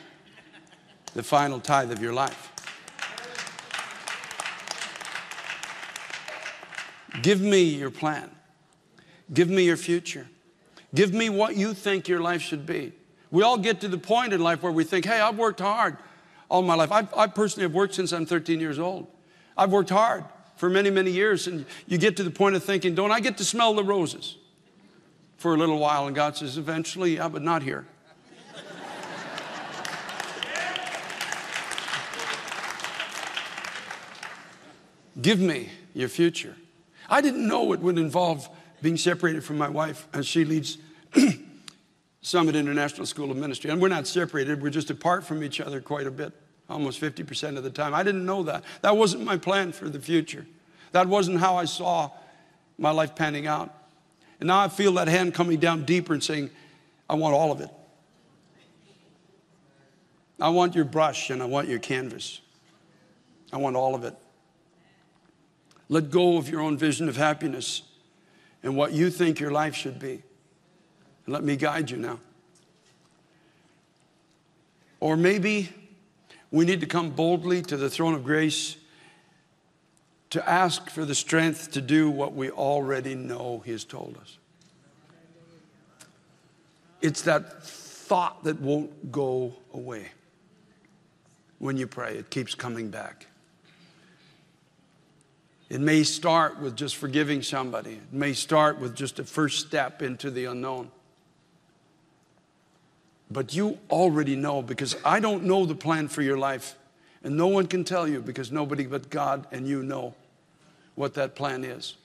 [1.14, 2.52] the final tithe of your life.
[7.22, 8.30] Give me your plan.
[9.32, 10.26] Give me your future.
[10.94, 12.92] Give me what you think your life should be.
[13.30, 15.96] We all get to the point in life where we think, hey, I've worked hard
[16.48, 16.90] all my life.
[16.90, 19.06] I, I personally have worked since I'm 13 years old.
[19.56, 20.24] I've worked hard
[20.56, 21.46] for many, many years.
[21.46, 24.36] And you get to the point of thinking, don't I get to smell the roses
[25.36, 26.06] for a little while?
[26.06, 27.86] And God says, eventually, yeah, but not here.
[35.20, 36.56] Give me your future.
[37.08, 38.48] I didn't know it would involve
[38.82, 40.78] being separated from my wife as she leads
[42.22, 43.70] Summit International School of Ministry.
[43.70, 46.32] And we're not separated, we're just apart from each other quite a bit.
[46.68, 47.94] almost 50% of the time.
[47.94, 48.64] I didn't know that.
[48.82, 50.46] That wasn't my plan for the future.
[50.92, 52.10] That wasn't how I saw
[52.78, 53.74] my life panning out.
[54.38, 56.50] And now I feel that hand coming down deeper and saying,
[57.08, 57.70] I want all of it.
[60.40, 62.40] I want your brush and I want your canvas.
[63.52, 64.14] I want all of it.
[65.90, 67.82] Let go of your own vision of happiness
[68.62, 70.22] and what you think your life should be.
[71.26, 72.20] And let me guide you now.
[75.00, 75.70] Or maybe
[76.52, 78.76] we need to come boldly to the throne of grace
[80.30, 84.38] to ask for the strength to do what we already know He has told us.
[87.00, 90.10] It's that thought that won't go away
[91.58, 93.26] when you pray, it keeps coming back.
[95.70, 100.02] It may start with just forgiving somebody, it may start with just a first step
[100.02, 100.90] into the unknown.
[103.30, 106.74] But you already know because I don't know the plan for your life.
[107.22, 110.14] And no one can tell you because nobody but God and you know
[110.94, 111.96] what that plan is.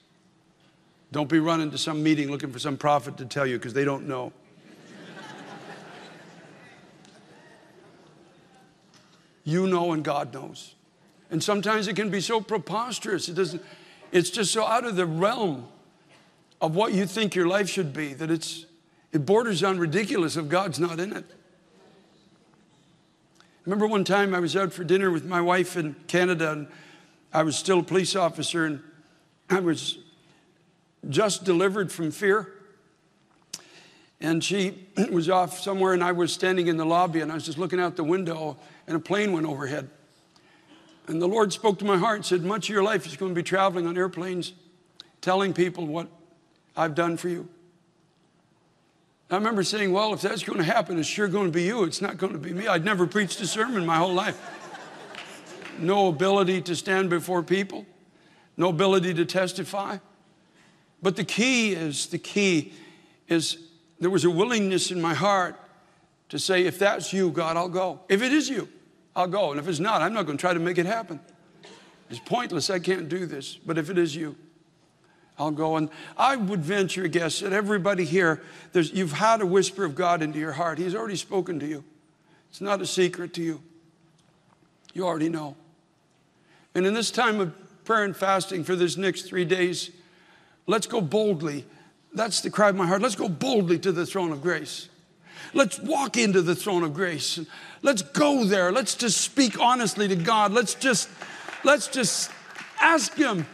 [1.11, 3.85] Don't be running to some meeting looking for some prophet to tell you because they
[3.85, 4.33] don't know.
[9.45, 10.75] you know and God knows.
[11.31, 13.29] And sometimes it can be so preposterous.
[13.29, 13.61] It doesn't,
[14.11, 15.67] it's just so out of the realm
[16.61, 18.65] of what you think your life should be that it's,
[19.11, 21.25] it borders on ridiculous if God's not in it.
[23.39, 26.67] I remember one time I was out for dinner with my wife in Canada and
[27.33, 28.81] I was still a police officer and
[29.49, 29.97] I was
[31.09, 32.51] just delivered from fear.
[34.21, 37.45] And she was off somewhere, and I was standing in the lobby, and I was
[37.45, 38.57] just looking out the window,
[38.87, 39.89] and a plane went overhead.
[41.07, 43.31] And the Lord spoke to my heart and said, Much of your life is going
[43.31, 44.53] to be traveling on airplanes,
[45.21, 46.07] telling people what
[46.75, 47.47] I've done for you.
[49.29, 51.83] I remember saying, Well, if that's going to happen, it's sure going to be you.
[51.83, 52.67] It's not going to be me.
[52.67, 54.39] I'd never preached a sermon my whole life.
[55.77, 57.85] No ability to stand before people,
[58.57, 59.97] no ability to testify.
[61.01, 62.73] But the key is the key
[63.27, 63.57] is
[63.99, 65.59] there was a willingness in my heart
[66.29, 68.01] to say, if that's you, God, I'll go.
[68.09, 68.67] If it is you,
[69.15, 69.51] I'll go.
[69.51, 71.19] And if it's not, I'm not going to try to make it happen.
[72.09, 72.69] It's pointless.
[72.69, 73.55] I can't do this.
[73.55, 74.35] But if it is you,
[75.37, 75.77] I'll go.
[75.77, 78.41] And I would venture a guess that everybody here,
[78.73, 80.77] you've had a whisper of God into your heart.
[80.77, 81.83] He's already spoken to you.
[82.49, 83.61] It's not a secret to you.
[84.93, 85.55] You already know.
[86.73, 87.53] And in this time of
[87.83, 89.91] prayer and fasting for this next three days,
[90.67, 91.65] let's go boldly.
[92.13, 93.01] That's the cry of my heart.
[93.01, 94.89] Let's go boldly to the throne of grace.
[95.53, 97.39] Let's walk into the throne of grace.
[97.81, 98.71] Let's go there.
[98.71, 100.51] Let's just speak honestly to God.
[100.51, 101.09] Let's just,
[101.63, 102.31] let's just
[102.81, 103.45] ask Him,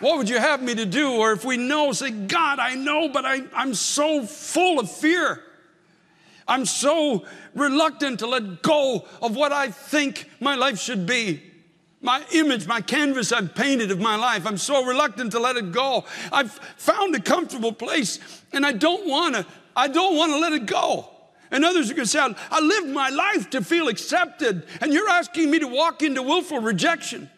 [0.00, 1.12] what would you have me to do?
[1.12, 5.42] Or if we know, say, God, I know, but I, I'm so full of fear.
[6.48, 7.24] I'm so
[7.54, 11.42] reluctant to let go of what I think my life should be.
[12.00, 14.44] My image, my canvas I've painted of my life.
[14.44, 16.04] I'm so reluctant to let it go.
[16.32, 18.18] I've found a comfortable place
[18.52, 21.11] and I don't want to, I don't want to let it go.
[21.52, 25.08] And others are going to say, I lived my life to feel accepted, and you're
[25.08, 27.30] asking me to walk into willful rejection.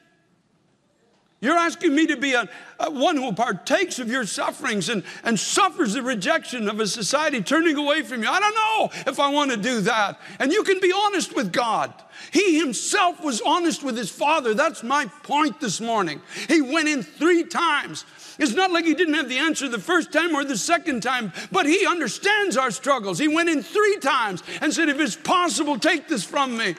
[1.41, 2.49] You're asking me to be a,
[2.81, 7.43] a, one who partakes of your sufferings and, and suffers the rejection of a society
[7.43, 8.31] turning away from you.
[8.31, 10.19] I don't know if I want to do that.
[10.39, 11.93] And you can be honest with God.
[12.33, 14.55] He himself was honest with his father.
[14.55, 16.23] That's my point this morning.
[16.49, 18.07] He went in three times.
[18.39, 21.33] It's not like he didn't have the answer the first time or the second time,
[21.53, 23.19] but he understands our struggles.
[23.19, 26.75] He went in three times and said, If it's possible, take this from me.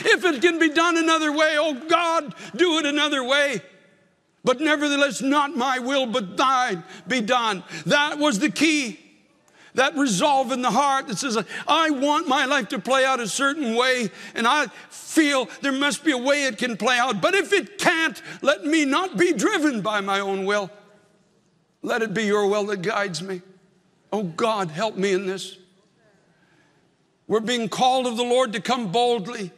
[0.00, 3.60] If it can be done another way, oh God, do it another way.
[4.44, 7.64] But nevertheless, not my will, but thine be done.
[7.86, 9.07] That was the key.
[9.78, 13.28] That resolve in the heart that says, I want my life to play out a
[13.28, 17.22] certain way, and I feel there must be a way it can play out.
[17.22, 20.68] But if it can't, let me not be driven by my own will.
[21.80, 23.40] Let it be your will that guides me.
[24.12, 25.56] Oh God, help me in this.
[27.28, 29.52] We're being called of the Lord to come boldly.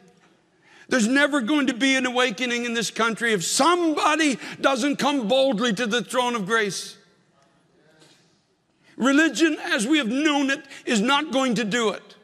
[0.87, 5.73] There's never going to be an awakening in this country if somebody doesn't come boldly
[5.73, 6.97] to the throne of grace.
[8.97, 12.15] Religion, as we have known it, is not going to do it.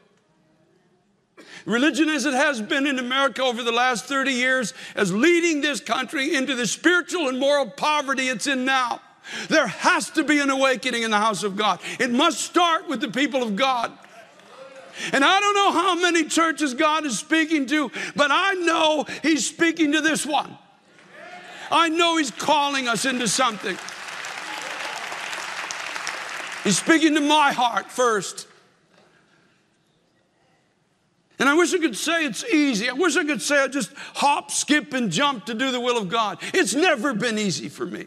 [1.64, 5.80] Religion, as it has been in America over the last 30 years, is leading this
[5.80, 9.00] country into the spiritual and moral poverty it's in now.
[9.48, 11.80] There has to be an awakening in the house of God.
[12.00, 13.92] It must start with the people of God.
[15.12, 19.46] And I don't know how many churches God is speaking to, but I know He's
[19.46, 20.56] speaking to this one.
[21.70, 23.76] I know He's calling us into something.
[26.68, 28.46] He's speaking to my heart first.
[31.38, 32.90] And I wish I could say it's easy.
[32.90, 35.96] I wish I could say I just hop, skip, and jump to do the will
[35.96, 36.36] of God.
[36.52, 38.04] It's never been easy for me.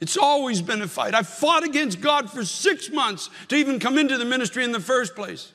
[0.00, 1.14] It's always been a fight.
[1.14, 4.80] I fought against God for six months to even come into the ministry in the
[4.80, 5.52] first place.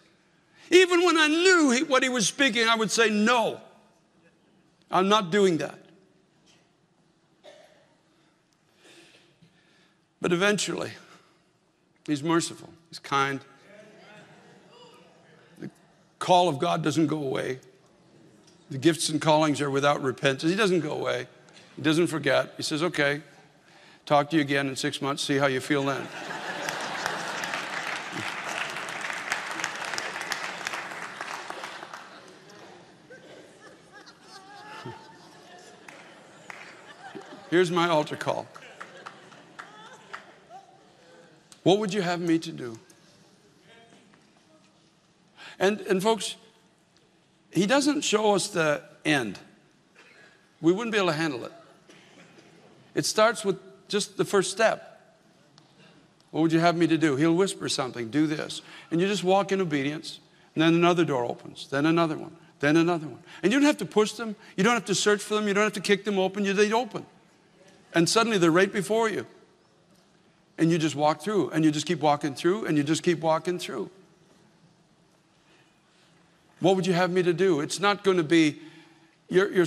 [0.72, 3.60] Even when I knew he, what he was speaking, I would say, No,
[4.90, 5.80] I'm not doing that.
[10.22, 10.92] But eventually,
[12.08, 13.40] he's merciful, he's kind.
[15.60, 15.70] The
[16.20, 17.60] call of God doesn't go away.
[18.70, 20.50] The gifts and callings are without repentance.
[20.50, 21.28] He doesn't go away.
[21.76, 22.54] He doesn't forget.
[22.58, 23.22] He says, Okay,
[24.06, 26.08] talk to you again in six months, see how you feel then.
[37.50, 38.48] Here's my altar call.
[41.66, 42.78] What would you have me to do?
[45.58, 46.36] And, and folks,
[47.52, 49.40] he doesn't show us the end.
[50.62, 51.52] We wouldn't be able to handle it.
[52.94, 53.58] It starts with
[53.88, 55.18] just the first step.
[56.30, 57.16] What would you have me to do?
[57.16, 58.62] He'll whisper something, do this.
[58.92, 60.20] And you just walk in obedience,
[60.54, 63.24] and then another door opens, then another one, then another one.
[63.42, 65.56] And you don't have to push them, you don't have to search for them, you
[65.56, 67.08] don't have to kick them open, you, they open
[67.96, 69.26] and suddenly they're right before you.
[70.58, 73.20] And you just walk through, and you just keep walking through, and you just keep
[73.20, 73.90] walking through.
[76.60, 77.60] What would you have me to do?
[77.60, 78.60] It's not going to be,
[79.30, 79.66] you're, you're,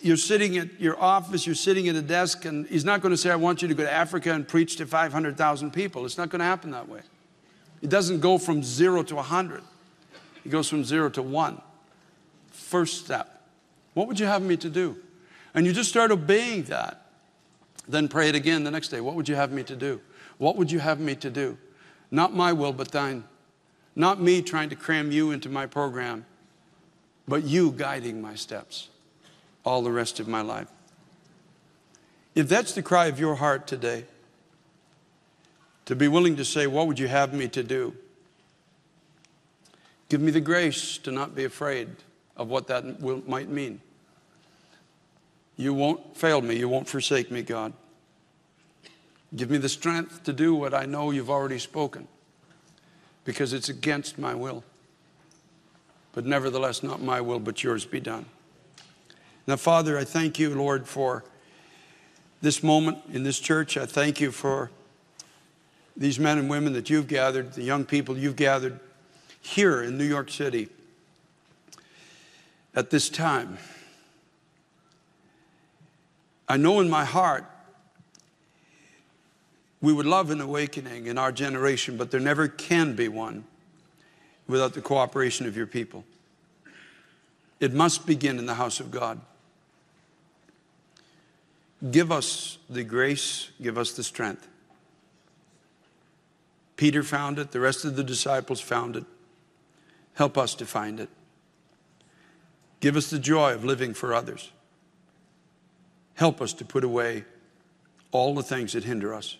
[0.00, 3.16] you're sitting at your office, you're sitting at a desk, and he's not going to
[3.16, 6.06] say, I want you to go to Africa and preach to 500,000 people.
[6.06, 7.00] It's not going to happen that way.
[7.82, 9.62] It doesn't go from zero to 100,
[10.44, 11.60] it goes from zero to one.
[12.50, 13.42] First step.
[13.94, 14.96] What would you have me to do?
[15.54, 17.06] And you just start obeying that.
[17.86, 19.00] Then pray it again the next day.
[19.00, 20.00] What would you have me to do?
[20.38, 21.58] What would you have me to do?
[22.10, 23.24] Not my will, but thine.
[23.94, 26.24] Not me trying to cram you into my program,
[27.28, 28.88] but you guiding my steps
[29.64, 30.68] all the rest of my life.
[32.34, 34.04] If that's the cry of your heart today,
[35.84, 37.94] to be willing to say, What would you have me to do?
[40.08, 41.88] Give me the grace to not be afraid
[42.36, 43.80] of what that will, might mean.
[45.56, 46.56] You won't fail me.
[46.56, 47.72] You won't forsake me, God.
[49.34, 52.06] Give me the strength to do what I know you've already spoken
[53.24, 54.64] because it's against my will.
[56.12, 58.26] But nevertheless, not my will, but yours be done.
[59.46, 61.24] Now, Father, I thank you, Lord, for
[62.42, 63.76] this moment in this church.
[63.76, 64.70] I thank you for
[65.96, 68.78] these men and women that you've gathered, the young people you've gathered
[69.40, 70.68] here in New York City
[72.74, 73.58] at this time.
[76.48, 77.46] I know in my heart
[79.82, 83.44] we would love an awakening in our generation, but there never can be one
[84.46, 86.04] without the cooperation of your people.
[87.58, 89.20] It must begin in the house of God.
[91.90, 94.46] Give us the grace, give us the strength.
[96.76, 99.04] Peter found it, the rest of the disciples found it.
[100.14, 101.08] Help us to find it.
[102.78, 104.52] Give us the joy of living for others.
[106.14, 107.24] Help us to put away
[108.12, 109.38] all the things that hinder us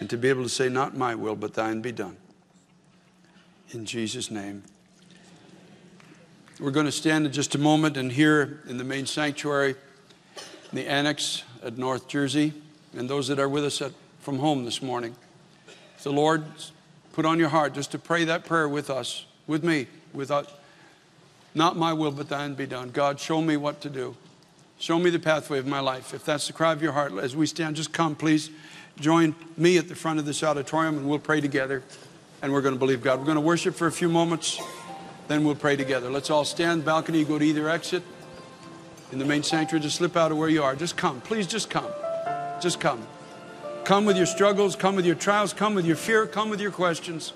[0.00, 2.16] and to be able to say, Not my will, but thine be done.
[3.70, 4.62] In Jesus' name.
[6.60, 9.76] We're going to stand in just a moment and here in the main sanctuary,
[10.36, 12.52] in the annex at North Jersey,
[12.96, 15.14] and those that are with us at, from home this morning.
[15.96, 16.44] If the Lord
[17.12, 20.46] put on your heart just to pray that prayer with us, with me, with us.
[21.54, 22.90] Not my will, but thine be done.
[22.90, 24.16] God, show me what to do.
[24.78, 26.14] Show me the pathway of my life.
[26.14, 28.50] If that's the cry of your heart, as we stand, just come, please.
[29.00, 31.82] Join me at the front of this auditorium and we'll pray together.
[32.42, 33.18] And we're going to believe God.
[33.18, 34.60] We're going to worship for a few moments,
[35.26, 36.10] then we'll pray together.
[36.10, 36.84] Let's all stand.
[36.84, 38.02] Balcony, go to either exit.
[39.10, 40.76] In the main sanctuary, just slip out of where you are.
[40.76, 41.20] Just come.
[41.20, 41.90] Please just come.
[42.60, 43.06] Just come.
[43.84, 46.70] Come with your struggles, come with your trials, come with your fear, come with your
[46.70, 47.32] questions.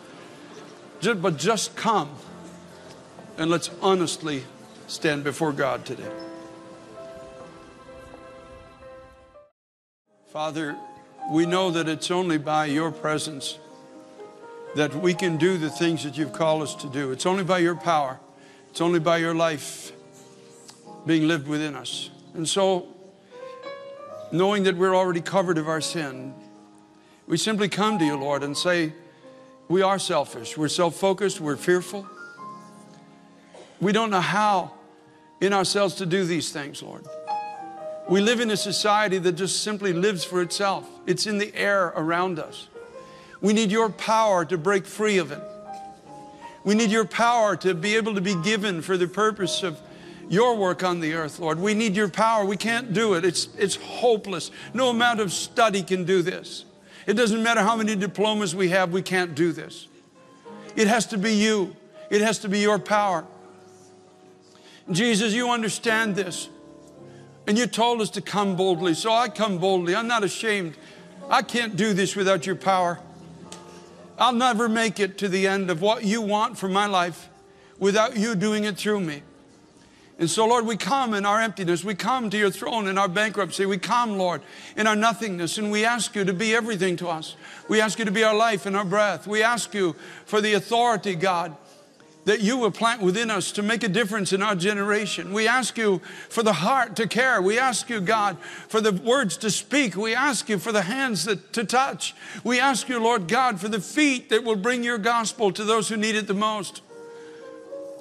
[1.01, 2.11] Just, but just come
[3.39, 4.45] and let's honestly
[4.87, 6.11] stand before God today.
[10.29, 10.77] Father,
[11.31, 13.59] we know that it's only by your presence
[14.75, 17.12] that we can do the things that you've called us to do.
[17.12, 18.18] It's only by your power,
[18.70, 19.93] it's only by your life
[21.07, 22.11] being lived within us.
[22.35, 22.87] And so,
[24.31, 26.35] knowing that we're already covered of our sin,
[27.27, 28.93] we simply come to you, Lord, and say,
[29.68, 32.07] We are selfish, we're self focused, we're fearful.
[33.81, 34.73] We don't know how
[35.41, 37.05] in ourselves to do these things, Lord.
[38.13, 40.87] We live in a society that just simply lives for itself.
[41.07, 42.69] It's in the air around us.
[43.41, 45.41] We need your power to break free of it.
[46.63, 49.81] We need your power to be able to be given for the purpose of
[50.29, 51.59] your work on the earth, Lord.
[51.59, 52.45] We need your power.
[52.45, 53.25] We can't do it.
[53.25, 54.51] It's, it's hopeless.
[54.75, 56.67] No amount of study can do this.
[57.07, 59.89] It doesn't matter how many diplomas we have, we can't do this.
[60.77, 61.75] It has to be you,
[62.11, 63.25] it has to be your power.
[64.91, 66.51] Jesus, you understand this.
[67.47, 68.95] And you told us to come boldly.
[68.95, 69.95] So I come boldly.
[69.97, 70.74] I'm not ashamed.
[71.28, 73.01] I can't do this without your power.
[74.18, 77.28] I'll never make it to the end of what you want for my life
[77.78, 79.22] without you doing it through me.
[80.18, 81.82] And so, Lord, we come in our emptiness.
[81.82, 83.66] We come to your throne in our bankruptcy.
[83.66, 84.43] We come, Lord,
[84.76, 87.34] in our nothingness, and we ask you to be everything to us.
[87.68, 89.26] We ask you to be our life and our breath.
[89.26, 91.57] We ask you for the authority, God,
[92.25, 95.33] that you will plant within us to make a difference in our generation.
[95.33, 97.43] We ask you for the heart to care.
[97.43, 99.97] We ask you, God, for the words to speak.
[99.97, 102.14] We ask you for the hands that, to touch.
[102.45, 105.89] We ask you, Lord God, for the feet that will bring your gospel to those
[105.89, 106.83] who need it the most.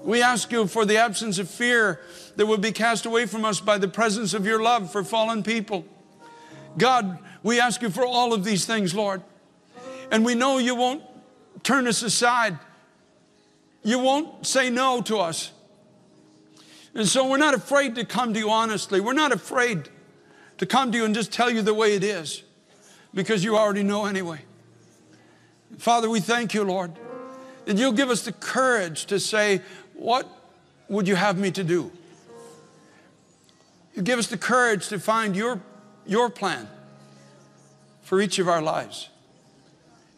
[0.03, 1.99] We ask you for the absence of fear
[2.35, 5.43] that will be cast away from us by the presence of your love for fallen
[5.43, 5.85] people.
[6.77, 9.21] God, we ask you for all of these things, Lord.
[10.11, 11.03] And we know you won't
[11.63, 12.57] turn us aside.
[13.83, 15.51] You won't say no to us.
[16.93, 18.99] And so we're not afraid to come to you honestly.
[18.99, 19.89] We're not afraid
[20.57, 22.43] to come to you and just tell you the way it is
[23.13, 24.41] because you already know anyway.
[25.77, 26.91] Father, we thank you, Lord,
[27.65, 29.61] that you'll give us the courage to say,
[29.93, 30.27] What
[30.89, 31.91] would you have me to do?
[33.95, 35.61] You give us the courage to find your,
[36.05, 36.67] your plan
[38.01, 39.09] for each of our lives.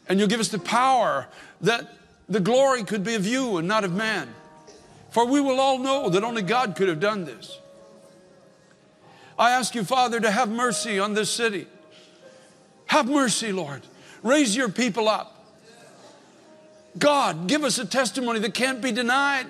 [0.08, 1.28] And you'll give us the power
[1.62, 1.90] that
[2.30, 4.34] the glory could be of you and not of man.
[5.12, 7.60] For we will all know that only God could have done this.
[9.38, 11.68] I ask you, Father, to have mercy on this city.
[12.88, 13.82] Have mercy, Lord.
[14.22, 15.46] Raise your people up.
[16.98, 19.48] God, give us a testimony that can't be denied.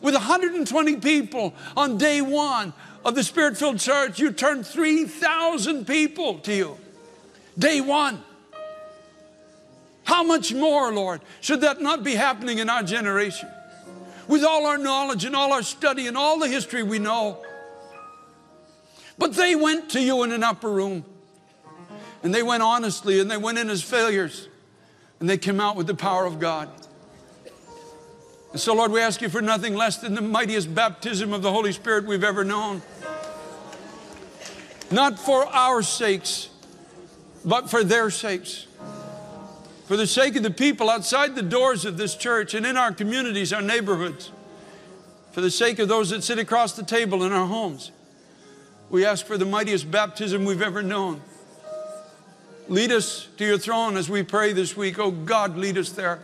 [0.00, 2.72] With 120 people on day one
[3.04, 6.78] of the Spirit filled church, you turned 3,000 people to you.
[7.58, 8.22] Day one.
[10.10, 13.48] How much more, Lord, should that not be happening in our generation?
[14.26, 17.38] With all our knowledge and all our study and all the history we know.
[19.18, 21.04] But they went to you in an upper room.
[22.24, 24.48] And they went honestly and they went in as failures.
[25.20, 26.68] And they came out with the power of God.
[28.50, 31.52] And so, Lord, we ask you for nothing less than the mightiest baptism of the
[31.52, 32.82] Holy Spirit we've ever known.
[34.90, 36.48] Not for our sakes,
[37.44, 38.66] but for their sakes
[39.90, 42.92] for the sake of the people outside the doors of this church and in our
[42.92, 44.30] communities, our neighborhoods,
[45.32, 47.90] for the sake of those that sit across the table in our homes.
[48.88, 51.20] We ask for the mightiest baptism we've ever known.
[52.68, 55.00] Lead us to your throne as we pray this week.
[55.00, 56.20] Oh God, lead us there.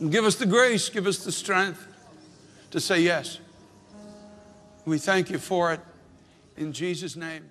[0.00, 1.86] And give us the grace, give us the strength
[2.72, 3.38] to say yes.
[4.84, 5.80] We thank you for it
[6.56, 7.49] in Jesus' name.